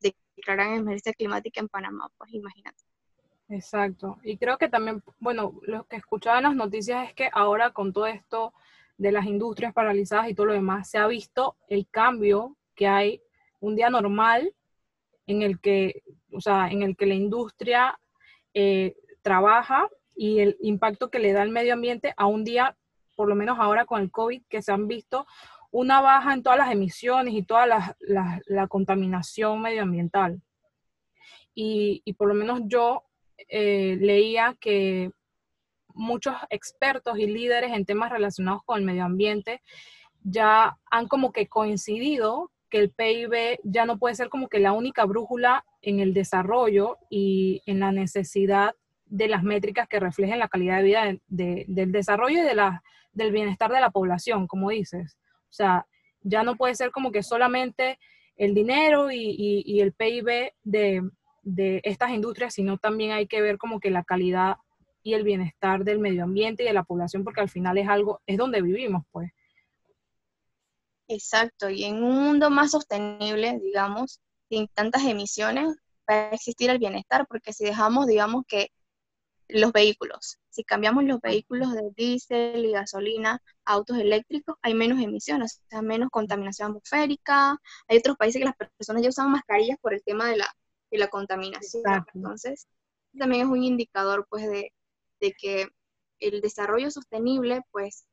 declaran 0.00 0.74
emergencia 0.74 1.12
climática 1.12 1.60
en 1.60 1.68
Panamá, 1.68 2.08
pues 2.16 2.32
imagínate. 2.32 2.84
Exacto. 3.48 4.18
Y 4.22 4.38
creo 4.38 4.58
que 4.58 4.68
también, 4.68 5.02
bueno, 5.18 5.58
lo 5.62 5.84
que 5.84 5.96
escuchaba 5.96 6.38
en 6.38 6.44
las 6.44 6.56
noticias 6.56 7.08
es 7.08 7.14
que 7.14 7.28
ahora 7.32 7.72
con 7.72 7.92
todo 7.92 8.06
esto 8.06 8.52
de 8.98 9.12
las 9.12 9.26
industrias 9.26 9.72
paralizadas 9.72 10.28
y 10.28 10.34
todo 10.34 10.46
lo 10.46 10.52
demás, 10.52 10.88
se 10.88 10.98
ha 10.98 11.06
visto 11.06 11.56
el 11.68 11.86
cambio 11.88 12.56
que 12.74 12.86
hay 12.86 13.22
un 13.60 13.76
día 13.76 13.90
normal 13.90 14.52
en 15.26 15.42
el 15.42 15.60
que, 15.60 16.02
o 16.32 16.40
sea, 16.40 16.68
en 16.68 16.82
el 16.82 16.96
que 16.96 17.06
la 17.06 17.14
industria 17.14 17.98
eh, 18.54 18.94
trabaja 19.22 19.88
y 20.14 20.40
el 20.40 20.56
impacto 20.60 21.10
que 21.10 21.18
le 21.18 21.32
da 21.32 21.42
al 21.42 21.50
medio 21.50 21.74
ambiente 21.74 22.14
a 22.16 22.26
un 22.26 22.44
día, 22.44 22.76
por 23.16 23.28
lo 23.28 23.34
menos 23.34 23.58
ahora 23.58 23.84
con 23.84 24.00
el 24.00 24.10
COVID, 24.10 24.42
que 24.48 24.62
se 24.62 24.72
han 24.72 24.88
visto 24.88 25.26
una 25.70 26.00
baja 26.00 26.32
en 26.32 26.42
todas 26.42 26.58
las 26.58 26.72
emisiones 26.72 27.34
y 27.34 27.42
toda 27.42 27.66
la, 27.66 28.68
contaminación 28.68 29.60
medioambiental. 29.60 30.40
Y, 31.54 32.02
por 32.14 32.28
lo 32.28 32.34
menos 32.34 32.60
yo 32.64 33.04
eh, 33.48 33.96
leía 34.00 34.56
que 34.60 35.10
muchos 35.94 36.34
expertos 36.50 37.18
y 37.18 37.26
líderes 37.26 37.72
en 37.72 37.84
temas 37.84 38.10
relacionados 38.10 38.62
con 38.64 38.78
el 38.78 38.84
medio 38.84 39.04
ambiente 39.04 39.62
ya 40.22 40.78
han 40.90 41.08
como 41.08 41.32
que 41.32 41.46
coincidido 41.46 42.50
que 42.70 42.78
el 42.78 42.90
PIB 42.90 43.58
ya 43.64 43.86
no 43.86 43.98
puede 43.98 44.14
ser 44.14 44.28
como 44.28 44.48
que 44.48 44.58
la 44.58 44.72
única 44.72 45.04
brújula 45.04 45.64
en 45.82 46.00
el 46.00 46.14
desarrollo 46.14 46.98
y 47.10 47.62
en 47.66 47.80
la 47.80 47.92
necesidad 47.92 48.74
de 49.04 49.28
las 49.28 49.42
métricas 49.42 49.88
que 49.88 50.00
reflejen 50.00 50.38
la 50.38 50.48
calidad 50.48 50.78
de 50.78 50.82
vida 50.82 51.18
del 51.28 51.92
desarrollo 51.92 52.40
y 52.40 52.44
de 52.44 52.54
la, 52.54 52.82
del 53.12 53.32
bienestar 53.32 53.70
de 53.70 53.80
la 53.80 53.90
población, 53.90 54.46
como 54.46 54.70
dices. 54.70 55.16
O 55.44 55.52
sea, 55.52 55.86
ya 56.22 56.42
no 56.42 56.56
puede 56.56 56.74
ser 56.74 56.90
como 56.90 57.12
que 57.12 57.22
solamente 57.22 57.98
el 58.36 58.54
dinero 58.54 59.10
y, 59.10 59.80
el 59.80 59.92
PIB 59.92 60.52
de, 60.64 61.02
de, 61.42 61.80
estas 61.84 62.10
industrias, 62.10 62.54
sino 62.54 62.78
también 62.78 63.12
hay 63.12 63.26
que 63.26 63.40
ver 63.40 63.58
como 63.58 63.80
que 63.80 63.90
la 63.90 64.04
calidad 64.04 64.56
y 65.02 65.14
el 65.14 65.22
bienestar 65.22 65.84
del 65.84 66.00
medio 66.00 66.24
ambiente 66.24 66.64
y 66.64 66.66
de 66.66 66.72
la 66.72 66.82
población, 66.82 67.22
porque 67.22 67.40
al 67.40 67.48
final 67.48 67.78
es 67.78 67.88
algo, 67.88 68.20
es 68.26 68.36
donde 68.36 68.60
vivimos, 68.60 69.04
pues. 69.12 69.30
Exacto, 71.08 71.70
y 71.70 71.84
en 71.84 72.02
un 72.02 72.24
mundo 72.24 72.50
más 72.50 72.72
sostenible, 72.72 73.60
digamos, 73.62 74.20
sin 74.48 74.68
tantas 74.68 75.04
emisiones, 75.04 75.68
va 76.08 76.14
a 76.14 76.30
existir 76.30 76.70
el 76.70 76.78
bienestar, 76.78 77.26
porque 77.28 77.52
si 77.52 77.64
dejamos, 77.64 78.06
digamos, 78.06 78.44
que 78.46 78.70
los 79.48 79.72
vehículos. 79.72 80.38
Si 80.50 80.64
cambiamos 80.64 81.04
los 81.04 81.20
vehículos 81.20 81.72
de 81.72 81.90
diésel 81.96 82.64
y 82.64 82.72
gasolina 82.72 83.40
a 83.64 83.74
autos 83.74 83.98
eléctricos, 83.98 84.56
hay 84.62 84.74
menos 84.74 85.00
emisiones, 85.00 85.60
o 85.64 85.68
sea, 85.68 85.82
menos 85.82 86.10
contaminación 86.10 86.68
atmosférica. 86.68 87.58
Hay 87.88 87.98
otros 87.98 88.16
países 88.16 88.40
que 88.40 88.46
las 88.46 88.56
personas 88.56 89.02
ya 89.02 89.10
usan 89.10 89.30
mascarillas 89.30 89.78
por 89.80 89.94
el 89.94 90.02
tema 90.02 90.28
de 90.28 90.38
la, 90.38 90.52
de 90.90 90.98
la 90.98 91.08
contaminación. 91.08 91.82
Entonces, 92.14 92.66
también 93.18 93.42
es 93.42 93.48
un 93.48 93.62
indicador, 93.62 94.26
pues, 94.28 94.48
de, 94.48 94.72
que 95.38 95.68
el 96.20 96.40
desarrollo 96.40 96.90
sostenible, 96.90 97.62
pues, 97.70 98.06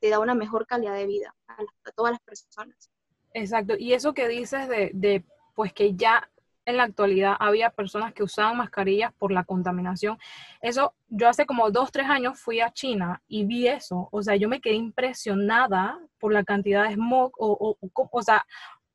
te 0.00 0.08
da 0.10 0.18
una 0.18 0.34
mejor 0.34 0.66
calidad 0.66 0.94
de 0.94 1.06
vida 1.06 1.34
a, 1.46 1.56
todas 1.94 2.12
las 2.12 2.20
personas. 2.20 2.90
Exacto. 3.32 3.74
Y 3.78 3.92
eso 3.92 4.14
que 4.14 4.28
dices 4.28 4.68
de, 4.68 5.24
pues, 5.54 5.72
que 5.72 5.94
ya 5.94 6.28
en 6.66 6.76
la 6.76 6.84
actualidad 6.84 7.36
había 7.38 7.70
personas 7.70 8.12
que 8.12 8.22
usaban 8.22 8.56
mascarillas 8.56 9.12
por 9.14 9.32
la 9.32 9.44
contaminación. 9.44 10.18
Eso, 10.60 10.94
yo 11.08 11.28
hace 11.28 11.46
como 11.46 11.70
dos, 11.70 11.90
tres 11.90 12.06
años 12.06 12.38
fui 12.38 12.60
a 12.60 12.72
China 12.72 13.22
y 13.28 13.44
vi 13.44 13.68
eso. 13.68 14.08
O 14.12 14.22
sea, 14.22 14.36
yo 14.36 14.48
me 14.48 14.60
quedé 14.60 14.74
impresionada 14.74 15.98
por 16.18 16.32
la 16.32 16.44
cantidad 16.44 16.88
de 16.88 16.94
smog. 16.94 17.32
O, 17.38 17.76
o, 17.80 18.08
o, 18.12 18.22
sea, 18.22 18.46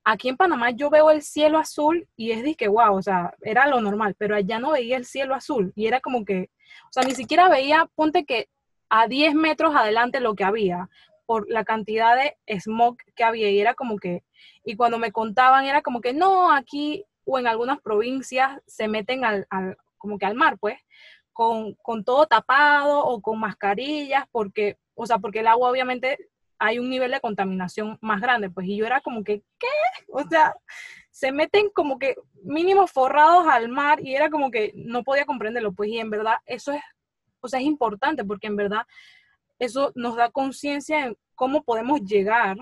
aquí 0.03 0.29
en 0.29 0.37
Panamá 0.37 0.71
yo 0.71 0.89
veo 0.89 1.09
el 1.09 1.21
cielo 1.21 1.57
azul 1.57 2.07
y 2.15 2.31
es 2.31 2.43
de 2.43 2.55
que, 2.55 2.67
wow, 2.67 2.95
o 2.95 3.01
sea, 3.01 3.33
era 3.41 3.67
lo 3.67 3.81
normal, 3.81 4.15
pero 4.17 4.35
allá 4.35 4.59
no 4.59 4.71
veía 4.71 4.97
el 4.97 5.05
cielo 5.05 5.33
azul 5.35 5.73
y 5.75 5.87
era 5.87 5.99
como 5.99 6.23
que, 6.23 6.51
o 6.89 6.91
sea, 6.91 7.03
ni 7.03 7.15
siquiera 7.15 7.49
veía, 7.49 7.89
ponte 7.95 8.25
que 8.25 8.47
a 8.89 9.07
10 9.07 9.35
metros 9.35 9.75
adelante 9.75 10.19
lo 10.19 10.35
que 10.35 10.43
había 10.43 10.89
por 11.25 11.49
la 11.49 11.63
cantidad 11.63 12.15
de 12.15 12.37
smog 12.59 12.97
que 13.15 13.23
había 13.23 13.49
y 13.49 13.59
era 13.59 13.73
como 13.73 13.97
que, 13.97 14.23
y 14.63 14.75
cuando 14.75 14.97
me 14.97 15.11
contaban 15.11 15.65
era 15.65 15.81
como 15.81 16.01
que, 16.01 16.13
no, 16.13 16.51
aquí 16.51 17.05
o 17.25 17.39
en 17.39 17.47
algunas 17.47 17.81
provincias 17.81 18.59
se 18.67 18.87
meten 18.87 19.25
al, 19.25 19.47
como 19.97 20.17
que 20.17 20.25
al 20.25 20.35
mar, 20.35 20.57
pues, 20.59 20.77
con, 21.33 21.73
con, 21.75 22.03
todo 22.03 22.27
tapado 22.27 23.03
o 23.03 23.21
con 23.21 23.39
mascarillas, 23.39 24.25
porque, 24.31 24.77
o 24.93 25.05
sea, 25.05 25.17
porque 25.17 25.39
el 25.39 25.47
agua 25.47 25.69
obviamente 25.69 26.17
hay 26.59 26.79
un 26.79 26.89
nivel 26.89 27.11
de 27.11 27.19
contaminación 27.19 27.97
más 28.01 28.21
grande, 28.21 28.49
pues, 28.49 28.67
y 28.67 28.77
yo 28.77 28.85
era 28.85 29.01
como 29.01 29.23
que, 29.23 29.41
¿qué? 29.59 29.67
O 30.09 30.23
sea, 30.23 30.55
se 31.09 31.31
meten 31.31 31.69
como 31.73 31.97
que 31.97 32.15
mínimos 32.43 32.91
forrados 32.91 33.47
al 33.47 33.69
mar 33.69 33.99
y 34.01 34.15
era 34.15 34.29
como 34.29 34.51
que 34.51 34.71
no 34.75 35.03
podía 35.03 35.25
comprenderlo, 35.25 35.73
pues, 35.73 35.89
y 35.89 35.97
en 35.97 36.09
verdad 36.09 36.35
eso 36.45 36.71
es, 36.71 36.81
o 37.45 37.47
sea, 37.49 37.59
es 37.59 37.65
importante 37.65 38.23
porque 38.23 38.47
en 38.47 38.55
verdad 38.55 38.85
eso 39.59 39.91
nos 39.95 40.15
da 40.15 40.29
conciencia 40.29 41.05
en 41.05 41.17
cómo 41.35 41.63
podemos 41.63 42.01
llegar 42.01 42.57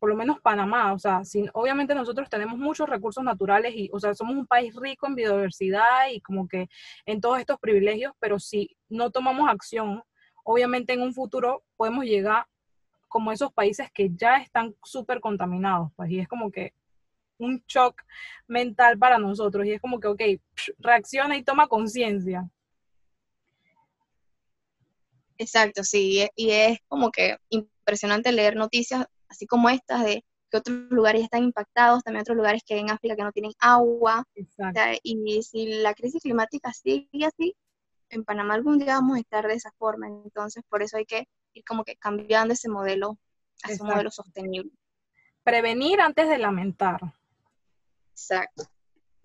por 0.00 0.08
lo 0.08 0.16
menos 0.16 0.40
Panamá, 0.40 0.94
o 0.94 0.98
sea, 0.98 1.24
sin, 1.24 1.50
obviamente 1.52 1.94
nosotros 1.94 2.30
tenemos 2.30 2.58
muchos 2.58 2.88
recursos 2.88 3.22
naturales 3.22 3.74
y, 3.76 3.90
o 3.92 4.00
sea, 4.00 4.14
somos 4.14 4.34
un 4.34 4.46
país 4.46 4.74
rico 4.74 5.06
en 5.06 5.14
biodiversidad 5.14 6.08
y 6.10 6.22
como 6.22 6.48
que 6.48 6.68
en 7.04 7.20
todos 7.20 7.38
estos 7.38 7.60
privilegios, 7.60 8.14
pero 8.18 8.38
si 8.38 8.74
no 8.88 9.10
tomamos 9.10 9.46
acción, 9.50 10.02
obviamente 10.42 10.94
en 10.94 11.02
un 11.02 11.12
futuro 11.12 11.64
podemos 11.76 12.06
llegar 12.06 12.46
como 13.08 13.30
esos 13.30 13.52
países 13.52 13.90
que 13.92 14.08
ya 14.14 14.38
están 14.38 14.74
súper 14.82 15.20
contaminados, 15.20 15.90
pues, 15.96 16.10
y 16.10 16.20
es 16.20 16.28
como 16.28 16.50
que 16.50 16.72
un 17.38 17.62
shock 17.68 18.00
mental 18.48 18.98
para 18.98 19.18
nosotros, 19.18 19.66
y 19.66 19.72
es 19.72 19.82
como 19.82 20.00
que, 20.00 20.08
ok, 20.08 20.22
reacciona 20.78 21.36
y 21.36 21.42
toma 21.42 21.68
conciencia. 21.68 22.48
Exacto, 25.40 25.84
sí, 25.84 26.28
y 26.36 26.50
es 26.50 26.80
como 26.86 27.10
que 27.10 27.38
impresionante 27.48 28.30
leer 28.30 28.56
noticias 28.56 29.06
así 29.26 29.46
como 29.46 29.70
estas 29.70 30.04
de 30.04 30.22
que 30.50 30.58
otros 30.58 30.76
lugares 30.90 31.22
están 31.22 31.44
impactados, 31.44 32.02
también 32.02 32.20
otros 32.20 32.36
lugares 32.36 32.62
que 32.62 32.76
en 32.76 32.90
África 32.90 33.16
que 33.16 33.22
no 33.22 33.32
tienen 33.32 33.52
agua. 33.58 34.22
y 35.02 35.42
si 35.42 35.80
la 35.80 35.94
crisis 35.94 36.20
climática 36.22 36.74
sigue 36.74 37.24
así, 37.24 37.56
en 38.10 38.22
Panamá 38.24 38.52
algún 38.52 38.78
día 38.78 38.96
vamos 38.96 39.16
a 39.16 39.20
estar 39.20 39.46
de 39.46 39.54
esa 39.54 39.72
forma. 39.78 40.08
Entonces, 40.08 40.62
por 40.68 40.82
eso 40.82 40.98
hay 40.98 41.06
que 41.06 41.26
ir 41.54 41.64
como 41.64 41.84
que 41.84 41.96
cambiando 41.96 42.52
ese 42.52 42.68
modelo 42.68 43.16
a 43.62 43.72
ese 43.72 43.82
modelo 43.82 44.10
sostenible. 44.10 44.72
Prevenir 45.42 46.02
antes 46.02 46.28
de 46.28 46.36
lamentar. 46.36 47.00
Exacto. 48.10 48.64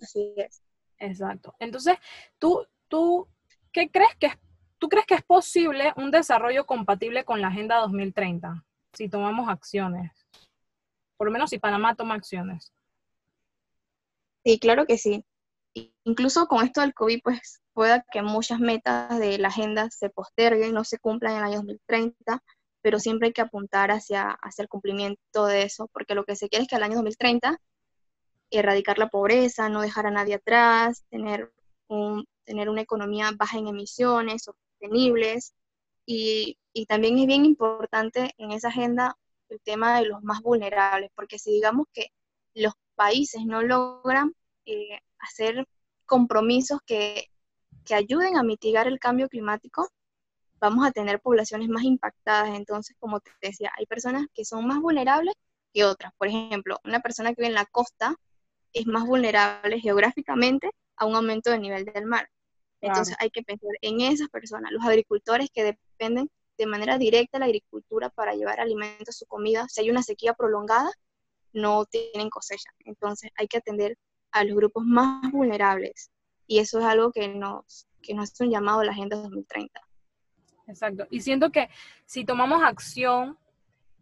Así 0.01 0.33
es. 0.37 0.61
Exacto. 0.97 1.53
Entonces, 1.59 1.97
tú, 2.39 2.65
tú, 2.87 3.27
¿qué 3.73 3.91
crees 3.91 4.15
que 4.17 4.27
es 4.27 4.44
¿Tú 4.77 4.89
crees 4.89 5.05
que 5.05 5.15
es 5.15 5.23
posible 5.23 5.93
un 5.95 6.11
desarrollo 6.11 6.65
compatible 6.65 7.23
con 7.23 7.41
la 7.41 7.47
Agenda 7.47 7.77
2030 7.77 8.63
si 8.93 9.09
tomamos 9.09 9.49
acciones? 9.49 10.11
Por 11.17 11.27
lo 11.27 11.31
menos 11.31 11.49
si 11.49 11.59
Panamá 11.59 11.95
toma 11.95 12.15
acciones. 12.15 12.73
Sí, 14.43 14.59
claro 14.59 14.85
que 14.85 14.97
sí. 14.97 15.25
Incluso 16.03 16.47
con 16.47 16.63
esto 16.63 16.81
del 16.81 16.93
COVID, 16.93 17.21
pues 17.23 17.61
pueda 17.73 18.05
que 18.11 18.21
muchas 18.21 18.59
metas 18.59 19.19
de 19.19 19.37
la 19.37 19.49
agenda 19.49 19.89
se 19.89 20.09
posterguen, 20.09 20.73
no 20.73 20.83
se 20.83 20.99
cumplan 20.99 21.33
en 21.33 21.37
el 21.39 21.43
año 21.43 21.57
2030, 21.57 22.41
pero 22.81 22.99
siempre 22.99 23.27
hay 23.27 23.33
que 23.33 23.41
apuntar 23.41 23.91
hacia, 23.91 24.29
hacia 24.41 24.61
el 24.61 24.69
cumplimiento 24.69 25.45
de 25.47 25.63
eso, 25.63 25.89
porque 25.91 26.15
lo 26.15 26.23
que 26.23 26.35
se 26.35 26.47
quiere 26.47 26.63
es 26.63 26.69
que 26.69 26.75
al 26.75 26.83
año 26.83 26.95
2030 26.95 27.59
erradicar 28.51 28.97
la 28.97 29.09
pobreza, 29.09 29.69
no 29.69 29.81
dejar 29.81 30.05
a 30.05 30.11
nadie 30.11 30.35
atrás, 30.35 31.03
tener, 31.09 31.51
un, 31.87 32.25
tener 32.45 32.69
una 32.69 32.81
economía 32.81 33.31
baja 33.35 33.57
en 33.57 33.67
emisiones, 33.67 34.49
sostenibles, 34.79 35.53
y, 36.05 36.57
también 36.87 37.17
es 37.17 37.25
bien 37.25 37.45
importante 37.45 38.31
en 38.37 38.51
esa 38.51 38.67
agenda 38.67 39.17
el 39.49 39.61
tema 39.61 39.97
de 39.99 40.07
los 40.07 40.21
más 40.23 40.41
vulnerables, 40.41 41.09
porque 41.15 41.39
si 41.39 41.51
digamos 41.51 41.87
que 41.93 42.07
los 42.53 42.73
países 42.95 43.45
no 43.45 43.61
logran 43.61 44.35
eh, 44.65 44.99
hacer 45.19 45.67
compromisos 46.05 46.79
que 46.85 47.29
que 47.85 47.95
ayuden 47.95 48.37
a 48.37 48.43
mitigar 48.43 48.87
el 48.87 48.99
cambio 48.99 49.29
climático, 49.29 49.87
vamos 50.59 50.85
a 50.85 50.91
tener 50.91 51.21
poblaciones 51.21 51.69
más 51.69 51.83
impactadas. 51.83 52.55
Entonces, 52.55 52.97
como 52.99 53.19
te 53.19 53.31
decía, 53.41 53.71
hay 53.77 53.85
personas 53.85 54.25
que 54.33 54.43
son 54.43 54.67
más 54.67 54.81
vulnerables 54.81 55.35
que 55.73 55.85
otras. 55.85 56.11
Por 56.17 56.27
ejemplo, 56.27 56.79
una 56.83 56.99
persona 56.99 57.29
que 57.29 57.41
vive 57.41 57.47
en 57.49 57.53
la 57.53 57.65
costa 57.65 58.15
es 58.73 58.87
más 58.87 59.05
vulnerable 59.05 59.79
geográficamente 59.79 60.71
a 60.97 61.05
un 61.05 61.15
aumento 61.15 61.51
del 61.51 61.61
nivel 61.61 61.85
del 61.85 62.05
mar. 62.05 62.29
Entonces 62.81 63.15
hay 63.19 63.29
que 63.29 63.41
pensar 63.41 63.71
en 63.81 64.01
esas 64.01 64.29
personas, 64.29 64.71
los 64.71 64.85
agricultores 64.85 65.49
que 65.51 65.63
dependen 65.63 66.29
de 66.57 66.65
manera 66.65 66.97
directa 66.97 67.37
de 67.37 67.39
la 67.39 67.45
agricultura 67.45 68.09
para 68.09 68.33
llevar 68.33 68.59
alimentos 68.59 69.17
su 69.17 69.25
comida. 69.25 69.65
Si 69.69 69.81
hay 69.81 69.89
una 69.89 70.03
sequía 70.03 70.33
prolongada, 70.33 70.91
no 71.53 71.85
tienen 71.85 72.29
cosecha. 72.29 72.69
Entonces 72.79 73.31
hay 73.35 73.47
que 73.47 73.57
atender 73.57 73.97
a 74.31 74.43
los 74.43 74.55
grupos 74.55 74.85
más 74.85 75.31
vulnerables 75.31 76.11
y 76.47 76.59
eso 76.59 76.79
es 76.79 76.85
algo 76.85 77.11
que 77.11 77.27
nos, 77.27 77.87
que 78.01 78.13
nos 78.13 78.31
hace 78.31 78.43
un 78.43 78.51
llamado 78.51 78.81
a 78.81 78.85
la 78.85 78.91
Agenda 78.91 79.17
2030. 79.17 79.81
Exacto. 80.67 81.07
Y 81.09 81.21
siento 81.21 81.51
que 81.51 81.69
si 82.05 82.25
tomamos 82.25 82.61
acción 82.63 83.37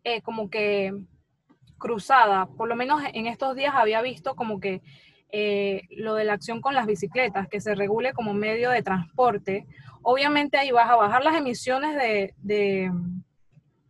eh, 0.04 0.22
como 0.22 0.50
que 0.50 0.94
cruzada, 1.78 2.46
por 2.46 2.68
lo 2.68 2.76
menos 2.76 3.02
en 3.14 3.28
estos 3.28 3.56
días 3.56 3.74
había 3.76 4.02
visto 4.02 4.36
como 4.36 4.60
que 4.60 4.82
eh, 5.36 5.88
lo 5.90 6.14
de 6.14 6.26
la 6.26 6.34
acción 6.34 6.62
con 6.62 6.76
las 6.76 6.86
bicicletas, 6.86 7.48
que 7.48 7.60
se 7.60 7.74
regule 7.74 8.14
como 8.14 8.36
medio 8.36 8.70
de 8.70 8.84
transporte, 8.84 9.66
obviamente 10.04 10.60
ahí 10.60 10.70
vas 10.70 10.88
a 10.88 10.96
bajar 10.96 11.24
las 11.24 11.36
emisiones 11.36 11.96
de, 11.96 12.36
de 12.38 12.92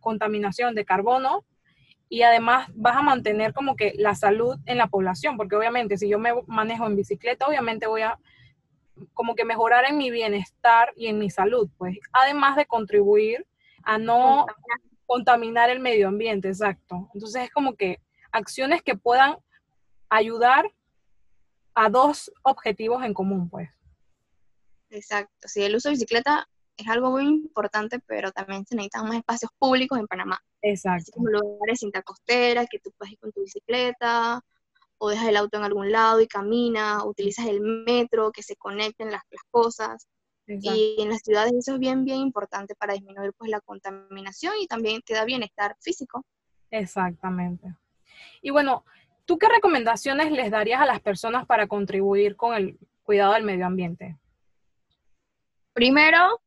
contaminación 0.00 0.74
de 0.74 0.86
carbono 0.86 1.44
y 2.08 2.22
además 2.22 2.68
vas 2.74 2.96
a 2.96 3.02
mantener 3.02 3.52
como 3.52 3.76
que 3.76 3.92
la 3.98 4.14
salud 4.14 4.56
en 4.64 4.78
la 4.78 4.86
población, 4.86 5.36
porque 5.36 5.54
obviamente 5.54 5.98
si 5.98 6.08
yo 6.08 6.18
me 6.18 6.32
manejo 6.46 6.86
en 6.86 6.96
bicicleta, 6.96 7.46
obviamente 7.46 7.86
voy 7.86 8.00
a 8.00 8.18
como 9.12 9.34
que 9.34 9.44
mejorar 9.44 9.84
en 9.84 9.98
mi 9.98 10.10
bienestar 10.10 10.94
y 10.96 11.08
en 11.08 11.18
mi 11.18 11.28
salud, 11.28 11.68
pues, 11.76 11.98
además 12.12 12.56
de 12.56 12.64
contribuir 12.64 13.46
a 13.82 13.98
no 13.98 14.46
contaminar 15.04 15.68
el 15.68 15.80
medio 15.80 16.08
ambiente, 16.08 16.48
exacto. 16.48 17.10
Entonces 17.12 17.42
es 17.42 17.50
como 17.50 17.74
que 17.74 18.00
acciones 18.32 18.80
que 18.80 18.96
puedan 18.96 19.36
ayudar 20.08 20.72
a 21.74 21.88
dos 21.88 22.32
objetivos 22.42 23.04
en 23.04 23.14
común, 23.14 23.48
pues. 23.48 23.68
Exacto, 24.90 25.48
sí, 25.48 25.62
el 25.62 25.76
uso 25.76 25.88
de 25.88 25.94
bicicleta 25.94 26.46
es 26.76 26.88
algo 26.88 27.10
muy 27.10 27.24
importante, 27.24 28.00
pero 28.06 28.32
también 28.32 28.64
se 28.66 28.74
necesitan 28.74 29.06
más 29.06 29.18
espacios 29.18 29.50
públicos 29.58 29.98
en 29.98 30.06
Panamá. 30.06 30.40
Exacto. 30.62 31.12
Como 31.12 31.28
lugares 31.28 31.80
cinta 31.80 32.02
costera, 32.02 32.66
que 32.66 32.78
tú 32.78 32.90
puedes 32.96 33.12
ir 33.12 33.18
con 33.18 33.32
tu 33.32 33.42
bicicleta, 33.42 34.40
o 34.98 35.08
dejas 35.08 35.28
el 35.28 35.36
auto 35.36 35.58
en 35.58 35.64
algún 35.64 35.92
lado 35.92 36.20
y 36.20 36.26
camina, 36.26 37.04
utilizas 37.04 37.46
el 37.46 37.60
metro, 37.60 38.32
que 38.32 38.42
se 38.42 38.56
conecten 38.56 39.10
las, 39.10 39.22
las 39.30 39.42
cosas. 39.50 40.08
Y 40.46 40.96
en 40.98 41.08
las 41.08 41.22
ciudades 41.22 41.54
eso 41.54 41.74
es 41.74 41.78
bien, 41.78 42.04
bien 42.04 42.18
importante 42.18 42.74
para 42.74 42.92
disminuir 42.92 43.32
pues 43.38 43.50
la 43.50 43.62
contaminación 43.62 44.52
y 44.60 44.66
también 44.66 45.00
te 45.00 45.14
da 45.14 45.24
bienestar 45.24 45.74
físico. 45.80 46.22
Exactamente. 46.70 47.74
Y 48.42 48.50
bueno, 48.50 48.84
¿tú 49.24 49.38
qué 49.38 49.48
recomendaciones 49.48 50.30
les 50.32 50.50
darías 50.50 50.80
a 50.80 50.86
las 50.86 51.00
personas 51.00 51.46
para 51.46 51.66
contribuir 51.66 52.36
con 52.36 52.54
el 52.54 52.78
cuidado 53.02 53.34
del 53.34 53.44
medio 53.44 53.66
ambiente? 53.66 54.18
Primero, 55.72 56.40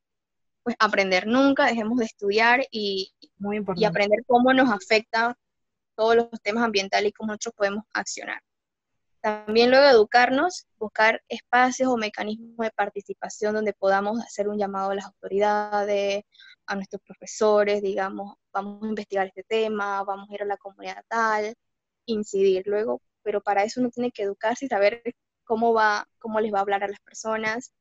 pues 0.63 0.76
aprender 0.80 1.28
nunca, 1.28 1.66
dejemos 1.66 1.98
de 1.98 2.06
estudiar 2.06 2.66
y, 2.72 3.13
Muy 3.38 3.63
y 3.76 3.86
aprender 3.86 4.20
cómo 4.26 4.54
nos 4.54 4.72
afecta 4.72 5.38
todos 5.96 6.16
los 6.16 6.30
temas 6.42 6.63
ambientales 6.63 7.10
y 7.10 7.13
cómo 7.13 7.32
nosotros 7.32 7.56
podemos 7.56 7.84
accionar. 7.94 8.42
También 9.20 9.72
luego 9.72 9.88
educarnos, 9.88 10.68
buscar 10.78 11.22
espacios 11.28 11.90
o 11.90 11.98
mecanismos 11.98 12.58
de 12.58 12.72
participación 12.72 13.56
donde 13.56 13.74
podamos 13.74 14.22
hacer 14.22 14.48
un 14.48 14.58
llamado 14.58 14.92
a 14.92 14.96
las 14.96 15.06
autoridades, 15.06 16.24
a 16.66 16.76
nuestros 16.76 17.02
profesores, 17.02 17.82
digamos, 17.82 18.36
vamos 18.54 18.84
a 18.84 18.88
investigar 18.88 19.28
este 19.28 19.44
tema, 19.44 20.04
vamos 20.04 20.30
a 20.30 20.34
ir 20.34 20.44
a 20.44 20.46
la 20.46 20.58
comunidad 20.58 21.04
tal, 21.08 21.56
incidir 22.08 22.63
luego, 22.65 23.02
pero 23.22 23.41
para 23.41 23.63
eso 23.63 23.80
uno 23.80 23.89
tiene 23.89 24.12
que 24.12 24.24
educarse 24.24 24.65
y 24.65 24.70
saber 24.70 25.04
cómo 25.43 25.74
va, 25.74 26.08
cómo 26.20 26.39
les 26.39 26.54
va 26.54 26.60
a 26.60 26.62
hablar 26.62 26.84
a 26.84 26.88
las 26.88 27.00
personas. 27.00 27.72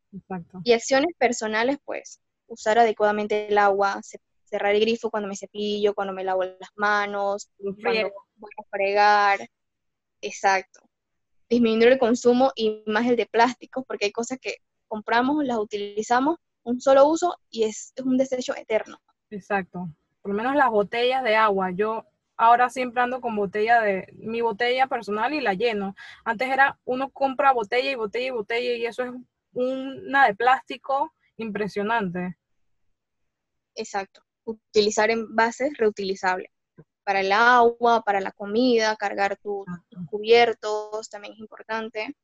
Y 0.64 0.72
acciones 0.72 1.14
personales, 1.18 1.78
pues, 1.84 2.20
usar 2.46 2.78
adecuadamente 2.78 3.48
el 3.48 3.58
agua, 3.58 4.00
cerrar 4.44 4.74
el 4.74 4.80
grifo 4.80 5.10
cuando 5.10 5.28
me 5.28 5.36
cepillo, 5.36 5.94
cuando 5.94 6.14
me 6.14 6.24
lavo 6.24 6.44
las 6.44 6.70
manos, 6.76 7.50
cuando 7.58 8.12
voy 8.36 8.50
a 8.58 8.68
fregar. 8.70 9.48
Exacto. 10.20 10.80
Disminuir 11.48 11.92
el 11.92 11.98
consumo 11.98 12.52
y 12.54 12.82
más 12.86 13.06
el 13.06 13.16
de 13.16 13.26
plástico, 13.26 13.84
porque 13.84 14.06
hay 14.06 14.12
cosas 14.12 14.38
que 14.40 14.56
compramos, 14.88 15.44
las 15.44 15.58
utilizamos, 15.58 16.38
un 16.62 16.80
solo 16.80 17.06
uso 17.06 17.36
y 17.50 17.64
es, 17.64 17.92
un 18.04 18.16
desecho 18.16 18.54
eterno. 18.56 18.98
Exacto. 19.30 19.88
Por 20.22 20.32
lo 20.32 20.36
menos 20.36 20.56
las 20.56 20.70
botellas 20.70 21.22
de 21.22 21.36
agua. 21.36 21.70
Yo 21.72 22.04
ahora 22.36 22.70
siempre 22.70 23.02
ando 23.02 23.20
con 23.20 23.36
botella 23.36 23.80
de 23.80 24.08
mi 24.14 24.40
botella 24.40 24.86
personal 24.86 25.34
y 25.34 25.40
la 25.40 25.54
lleno. 25.54 25.94
Antes 26.24 26.48
era 26.48 26.78
uno 26.84 27.10
compra 27.10 27.52
botella 27.52 27.90
y 27.90 27.94
botella 27.94 28.26
y 28.26 28.30
botella 28.30 28.74
y 28.74 28.86
eso 28.86 29.04
es 29.04 29.12
una 29.52 30.26
de 30.26 30.34
plástico 30.34 31.12
impresionante. 31.36 32.36
Exacto 33.74 34.26
utilizar 34.46 35.10
envases 35.10 35.76
reutilizables. 35.76 36.50
Para 37.04 37.20
el 37.20 37.30
agua, 37.32 38.02
para 38.02 38.20
la 38.20 38.32
comida, 38.32 38.96
cargar 38.96 39.36
tus 39.36 39.64
cubiertos 40.10 41.08
también 41.08 41.34
es 41.34 41.38
importante. 41.38 42.16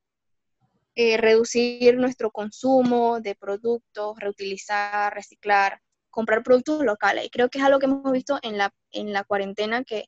Eh, 0.94 1.16
reducir 1.16 1.96
nuestro 1.96 2.30
consumo 2.30 3.20
de 3.20 3.34
productos, 3.34 4.18
reutilizar, 4.18 5.14
reciclar, 5.14 5.80
comprar 6.12 6.44
productos 6.44 6.84
locales. 6.84 7.26
Y 7.26 7.30
creo 7.30 7.48
que 7.48 7.58
es 7.58 7.64
algo 7.64 7.80
que 7.80 7.86
hemos 7.86 8.12
visto 8.12 8.38
en 8.42 8.56
la, 8.56 8.72
en 8.92 9.12
la 9.12 9.24
cuarentena 9.24 9.82
que 9.82 10.04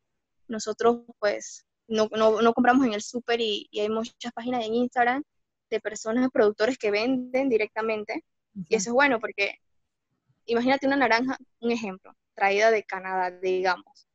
nosotros 0.46 1.00
pues 1.18 1.64
no, 1.88 2.08
compramos 2.54 2.86
en 2.86 2.92
el 2.92 3.02
súper 3.02 3.40
y, 3.40 3.66
y, 3.70 3.80
hay 3.80 3.88
muchas 3.88 4.32
páginas 4.32 4.64
en 4.64 4.74
Instagram 4.74 5.22
de 5.70 5.80
personas, 5.80 6.30
productores 6.30 6.78
que 6.78 6.90
venden 6.90 7.48
directamente. 7.48 8.24
Y 8.68 8.76
eso 8.76 8.90
es 8.90 8.94
bueno 8.94 9.18
porque 9.18 9.58
imagínate 10.46 10.86
una 10.86 10.96
naranja, 10.96 11.36
un 11.60 11.72
ejemplo, 11.72 12.12
traída 12.34 12.70
de 12.70 12.84
Canadá, 12.84 13.30
digamos. 13.30 14.08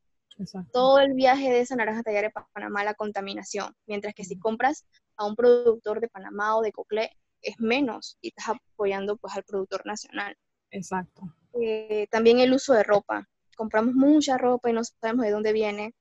Todo 0.72 1.00
el 1.00 1.16
viaje 1.16 1.52
de 1.52 1.60
esa 1.60 1.76
naranja 1.76 2.02
tallar 2.02 2.32
para 2.32 2.48
Panamá, 2.54 2.86
la 2.86 2.94
contaminación, 2.94 3.76
mientras 3.88 4.14
que 4.14 4.24
si 4.24 4.40
compras 4.40 4.86
a 5.18 5.26
un 5.26 5.36
productor 5.36 6.00
de 6.00 6.08
Panamá 6.08 6.56
o 6.56 6.62
de 6.62 6.72
Coclé, 6.72 7.12
es 7.42 7.60
menos 7.60 8.18
y 8.22 8.30
estás 8.30 8.56
apoyando 8.56 9.18
pues 9.18 9.36
al 9.36 9.44
productor 9.44 9.86
nacional. 9.86 10.38
Exacto. 10.72 11.24
Eh, 11.54 12.08
también 12.12 12.40
el 12.40 12.54
uso 12.54 12.74
de 12.74 12.84
ropa. 12.84 13.28
Compramos 13.56 13.96
mucha 13.96 14.38
ropa 14.38 14.70
y 14.70 14.74
no 14.74 14.84
sabemos 14.84 15.26
de 15.26 15.32
dónde 15.32 15.54
viene, 15.54 15.94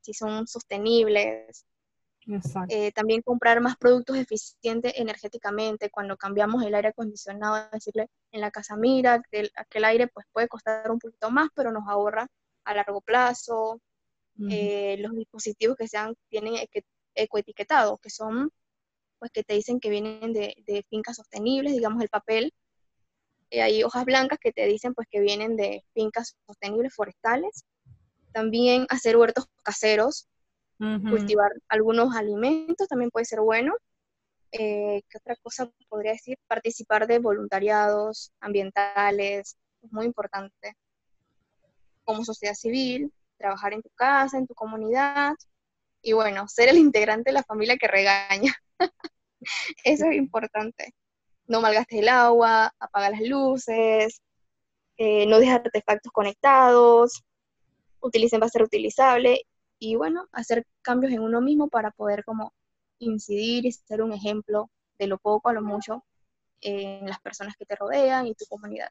si 0.00 0.12
son 0.14 0.46
sostenibles, 0.46 1.66
eh, 2.68 2.90
también 2.92 3.20
comprar 3.22 3.60
más 3.60 3.76
productos 3.76 4.16
eficientes 4.16 4.94
energéticamente. 4.96 5.90
Cuando 5.90 6.16
cambiamos 6.16 6.62
el 6.64 6.74
aire 6.74 6.88
acondicionado, 6.88 7.68
decirle 7.70 8.08
en 8.32 8.40
la 8.40 8.50
casa, 8.50 8.76
mira, 8.76 9.22
que 9.30 9.50
aquel 9.56 9.84
aire 9.84 10.08
pues, 10.08 10.26
puede 10.32 10.48
costar 10.48 10.90
un 10.90 10.98
poquito 10.98 11.30
más, 11.30 11.48
pero 11.54 11.70
nos 11.70 11.86
ahorra 11.88 12.26
a 12.64 12.74
largo 12.74 13.00
plazo. 13.00 13.80
Eh, 14.50 14.96
los 14.98 15.12
dispositivos 15.14 15.76
que 15.76 15.86
sean, 15.86 16.14
tienen 16.28 16.54
ecoetiquetados, 17.14 18.00
que 18.00 18.10
son, 18.10 18.50
pues 19.18 19.30
que 19.30 19.44
te 19.44 19.54
dicen 19.54 19.78
que 19.78 19.90
vienen 19.90 20.32
de, 20.32 20.54
de 20.66 20.84
fincas 20.90 21.16
sostenibles, 21.16 21.72
digamos 21.72 22.02
el 22.02 22.08
papel. 22.08 22.52
Eh, 23.54 23.62
hay 23.62 23.84
hojas 23.84 24.04
blancas 24.04 24.40
que 24.40 24.50
te 24.50 24.66
dicen 24.66 24.94
pues 24.94 25.06
que 25.08 25.20
vienen 25.20 25.54
de 25.54 25.84
fincas 25.94 26.36
sostenibles 26.44 26.92
forestales. 26.92 27.64
También 28.32 28.84
hacer 28.88 29.16
huertos 29.16 29.46
caseros, 29.62 30.26
cultivar 30.76 31.52
algunos 31.68 32.16
alimentos 32.16 32.88
también 32.88 33.12
puede 33.12 33.26
ser 33.26 33.40
bueno. 33.40 33.72
Eh, 34.50 35.02
¿Qué 35.08 35.18
otra 35.18 35.36
cosa 35.36 35.70
podría 35.88 36.12
decir? 36.12 36.36
Participar 36.48 37.06
de 37.06 37.20
voluntariados 37.20 38.32
ambientales, 38.40 39.56
es 39.82 39.92
muy 39.92 40.04
importante. 40.04 40.74
Como 42.02 42.24
sociedad 42.24 42.54
civil, 42.54 43.12
trabajar 43.38 43.72
en 43.72 43.82
tu 43.82 43.90
casa, 43.90 44.36
en 44.36 44.48
tu 44.48 44.54
comunidad, 44.54 45.34
y 46.02 46.12
bueno, 46.12 46.48
ser 46.48 46.70
el 46.70 46.78
integrante 46.78 47.30
de 47.30 47.34
la 47.34 47.44
familia 47.44 47.76
que 47.76 47.86
regaña. 47.86 48.52
Eso 49.84 50.06
es 50.06 50.16
importante. 50.16 50.92
No 51.46 51.60
malgastes 51.60 52.00
el 52.00 52.08
agua, 52.08 52.74
apaga 52.78 53.10
las 53.10 53.20
luces, 53.20 54.20
eh, 54.96 55.26
no 55.26 55.38
dejes 55.38 55.56
artefactos 55.56 56.12
conectados, 56.12 57.22
utilicen 58.00 58.40
base 58.40 58.58
reutilizable 58.58 59.42
y 59.78 59.96
bueno, 59.96 60.26
hacer 60.32 60.64
cambios 60.82 61.12
en 61.12 61.20
uno 61.20 61.40
mismo 61.40 61.68
para 61.68 61.90
poder 61.90 62.24
como 62.24 62.52
incidir 62.98 63.66
y 63.66 63.72
ser 63.72 64.02
un 64.02 64.12
ejemplo 64.12 64.70
de 64.98 65.06
lo 65.06 65.18
poco 65.18 65.48
a 65.48 65.52
lo 65.52 65.62
mucho 65.62 66.04
en 66.60 67.06
las 67.06 67.20
personas 67.20 67.56
que 67.56 67.66
te 67.66 67.76
rodean 67.76 68.26
y 68.26 68.34
tu 68.34 68.46
comunidad. 68.46 68.90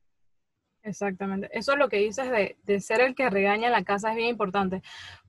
Exactamente. 0.83 1.49
Eso 1.57 1.71
es 1.71 1.79
lo 1.79 1.87
que 1.87 1.97
dices 1.97 2.29
de, 2.29 2.57
de, 2.63 2.81
ser 2.81 2.99
el 2.99 3.15
que 3.15 3.29
regaña 3.29 3.69
la 3.69 3.83
casa 3.83 4.09
es 4.09 4.17
bien 4.17 4.27
importante, 4.27 4.81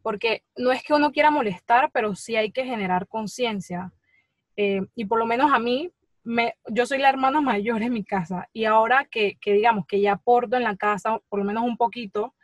porque 0.03 0.43
no 0.57 0.73
es 0.73 0.83
que 0.83 0.95
uno 0.95 1.13
quiera 1.13 1.31
molestar, 1.31 1.91
pero 1.93 2.17
sí 2.17 2.35
hay 2.35 2.51
que 2.51 2.65
generar 2.65 3.07
conciencia. 3.07 3.93
Eh, 4.57 4.83
y 4.97 5.05
por 5.05 5.19
lo 5.19 5.27
menos 5.27 5.53
a 5.53 5.61
mí, 5.61 5.93
me, 6.25 6.55
yo 6.69 6.87
soy 6.87 6.99
la 6.99 7.11
hermana 7.11 7.41
mayor 7.41 7.83
en 7.83 7.93
mi 7.93 8.05
casa 8.05 8.49
y 8.53 8.65
ahora 8.65 9.07
que, 9.11 9.37
que 9.41 9.53
digamos 9.53 9.87
que 9.87 10.01
ya 10.01 10.13
aporto 10.13 10.57
en 10.57 10.65
la 10.65 10.77
casa 10.77 11.21
por 11.29 11.39
lo 11.39 11.45
menos 11.45 11.65
un 11.65 11.77
poquito 11.77 12.35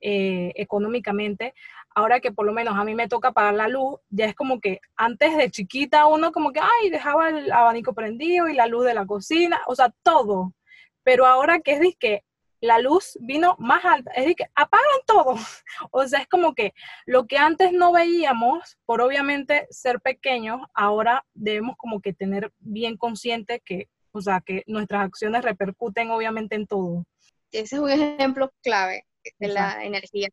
eh, 0.00 0.52
económicamente, 0.54 1.54
ahora 1.92 2.20
que 2.20 2.30
por 2.30 2.46
lo 2.46 2.52
menos 2.52 2.76
a 2.76 2.84
mí 2.84 2.94
me 2.94 3.08
toca 3.08 3.32
pagar 3.32 3.54
la 3.54 3.66
luz, 3.66 3.98
ya 4.10 4.26
es 4.26 4.34
como 4.34 4.60
que 4.60 4.80
antes 4.96 5.36
de 5.36 5.50
chiquita 5.50 6.06
uno 6.06 6.30
como 6.30 6.52
que, 6.52 6.60
ay, 6.60 6.90
dejaba 6.90 7.30
el 7.30 7.50
abanico 7.50 7.94
prendido 7.94 8.48
y 8.48 8.54
la 8.54 8.68
luz 8.68 8.84
de 8.84 8.94
la 8.94 9.06
cocina, 9.06 9.60
o 9.66 9.74
sea, 9.74 9.92
todo. 10.04 10.54
Pero 11.02 11.26
ahora 11.26 11.60
que 11.60 11.72
es 11.72 11.96
que 11.98 12.22
la 12.60 12.78
luz 12.78 13.16
vino 13.20 13.56
más 13.58 13.84
alta, 13.84 14.10
es 14.12 14.24
decir, 14.24 14.36
que 14.36 14.46
apagan 14.54 15.00
todo. 15.06 15.34
O 15.90 16.06
sea, 16.06 16.20
es 16.20 16.28
como 16.28 16.54
que 16.54 16.74
lo 17.06 17.26
que 17.26 17.38
antes 17.38 17.72
no 17.72 17.92
veíamos, 17.92 18.78
por 18.84 19.00
obviamente 19.00 19.66
ser 19.70 20.00
pequeños, 20.00 20.60
ahora 20.74 21.24
debemos 21.34 21.76
como 21.76 22.00
que 22.00 22.12
tener 22.12 22.52
bien 22.58 22.96
consciente 22.96 23.60
que, 23.64 23.88
o 24.12 24.20
sea, 24.20 24.40
que 24.40 24.64
nuestras 24.66 25.04
acciones 25.04 25.44
repercuten 25.44 26.10
obviamente 26.10 26.56
en 26.56 26.66
todo. 26.66 27.04
Ese 27.52 27.76
es 27.76 27.80
un 27.80 27.90
ejemplo 27.90 28.52
clave 28.62 29.04
de 29.38 29.48
la 29.48 29.84
energía. 29.84 30.28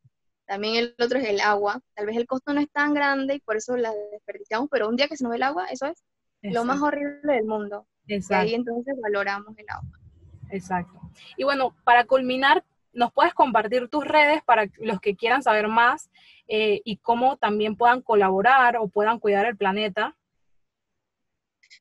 También 0.45 0.76
el 0.76 0.95
otro 0.99 1.19
es 1.19 1.28
el 1.28 1.39
agua. 1.39 1.82
Tal 1.95 2.05
vez 2.05 2.17
el 2.17 2.28
costo 2.28 2.53
no 2.53 2.61
es 2.61 2.69
tan 2.71 2.93
grande 2.93 3.36
y 3.36 3.39
por 3.39 3.57
eso 3.57 3.76
la 3.78 3.93
desperdiciamos, 4.11 4.69
pero 4.69 4.89
un 4.89 4.95
día 4.95 5.07
que 5.07 5.17
se 5.17 5.23
nos 5.23 5.32
ve 5.32 5.38
el 5.38 5.43
agua, 5.43 5.67
eso 5.67 5.88
es 5.88 6.03
lo 6.41 6.65
más 6.65 6.82
horrible 6.82 7.34
del 7.34 7.45
mundo. 7.45 7.88
Exacto. 8.07 8.45
Y 8.45 8.49
ahí 8.49 8.55
entonces 8.55 8.95
valoramos 9.01 9.57
el 9.57 9.65
agua. 9.69 9.99
Exacto. 10.51 11.05
Y 11.38 11.43
bueno, 11.43 11.76
para 11.84 12.05
culminar, 12.05 12.63
¿nos 12.93 13.11
puedes 13.11 13.34
compartir 13.34 13.89
tus 13.89 14.05
redes 14.05 14.43
para 14.43 14.68
los 14.78 14.99
que 14.99 15.16
quieran 15.16 15.43
saber 15.43 15.68
más 15.68 16.09
eh, 16.47 16.82
y 16.86 16.97
cómo 16.97 17.38
también 17.38 17.76
puedan 17.76 18.01
colaborar 18.01 18.78
o 18.78 18.88
puedan 18.88 19.20
cuidar 19.20 19.45
el 19.45 19.57
planeta? 19.57 20.16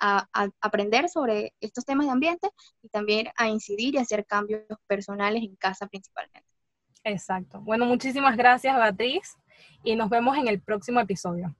a, 0.00 0.26
aprender 0.60 1.08
sobre 1.08 1.54
estos 1.60 1.84
temas 1.84 2.06
de 2.06 2.12
ambiente 2.12 2.48
y 2.82 2.88
también 2.88 3.28
a 3.36 3.48
incidir 3.48 3.94
y 3.94 3.98
hacer 3.98 4.24
cambios 4.26 4.62
personales 4.86 5.42
en 5.42 5.54
casa 5.56 5.86
principalmente. 5.86 6.48
Exacto. 7.04 7.60
Bueno, 7.60 7.86
muchísimas 7.86 8.36
gracias 8.36 8.76
Beatriz 8.76 9.36
y 9.84 9.96
nos 9.96 10.10
vemos 10.10 10.36
en 10.36 10.48
el 10.48 10.60
próximo 10.60 11.00
episodio. 11.00 11.54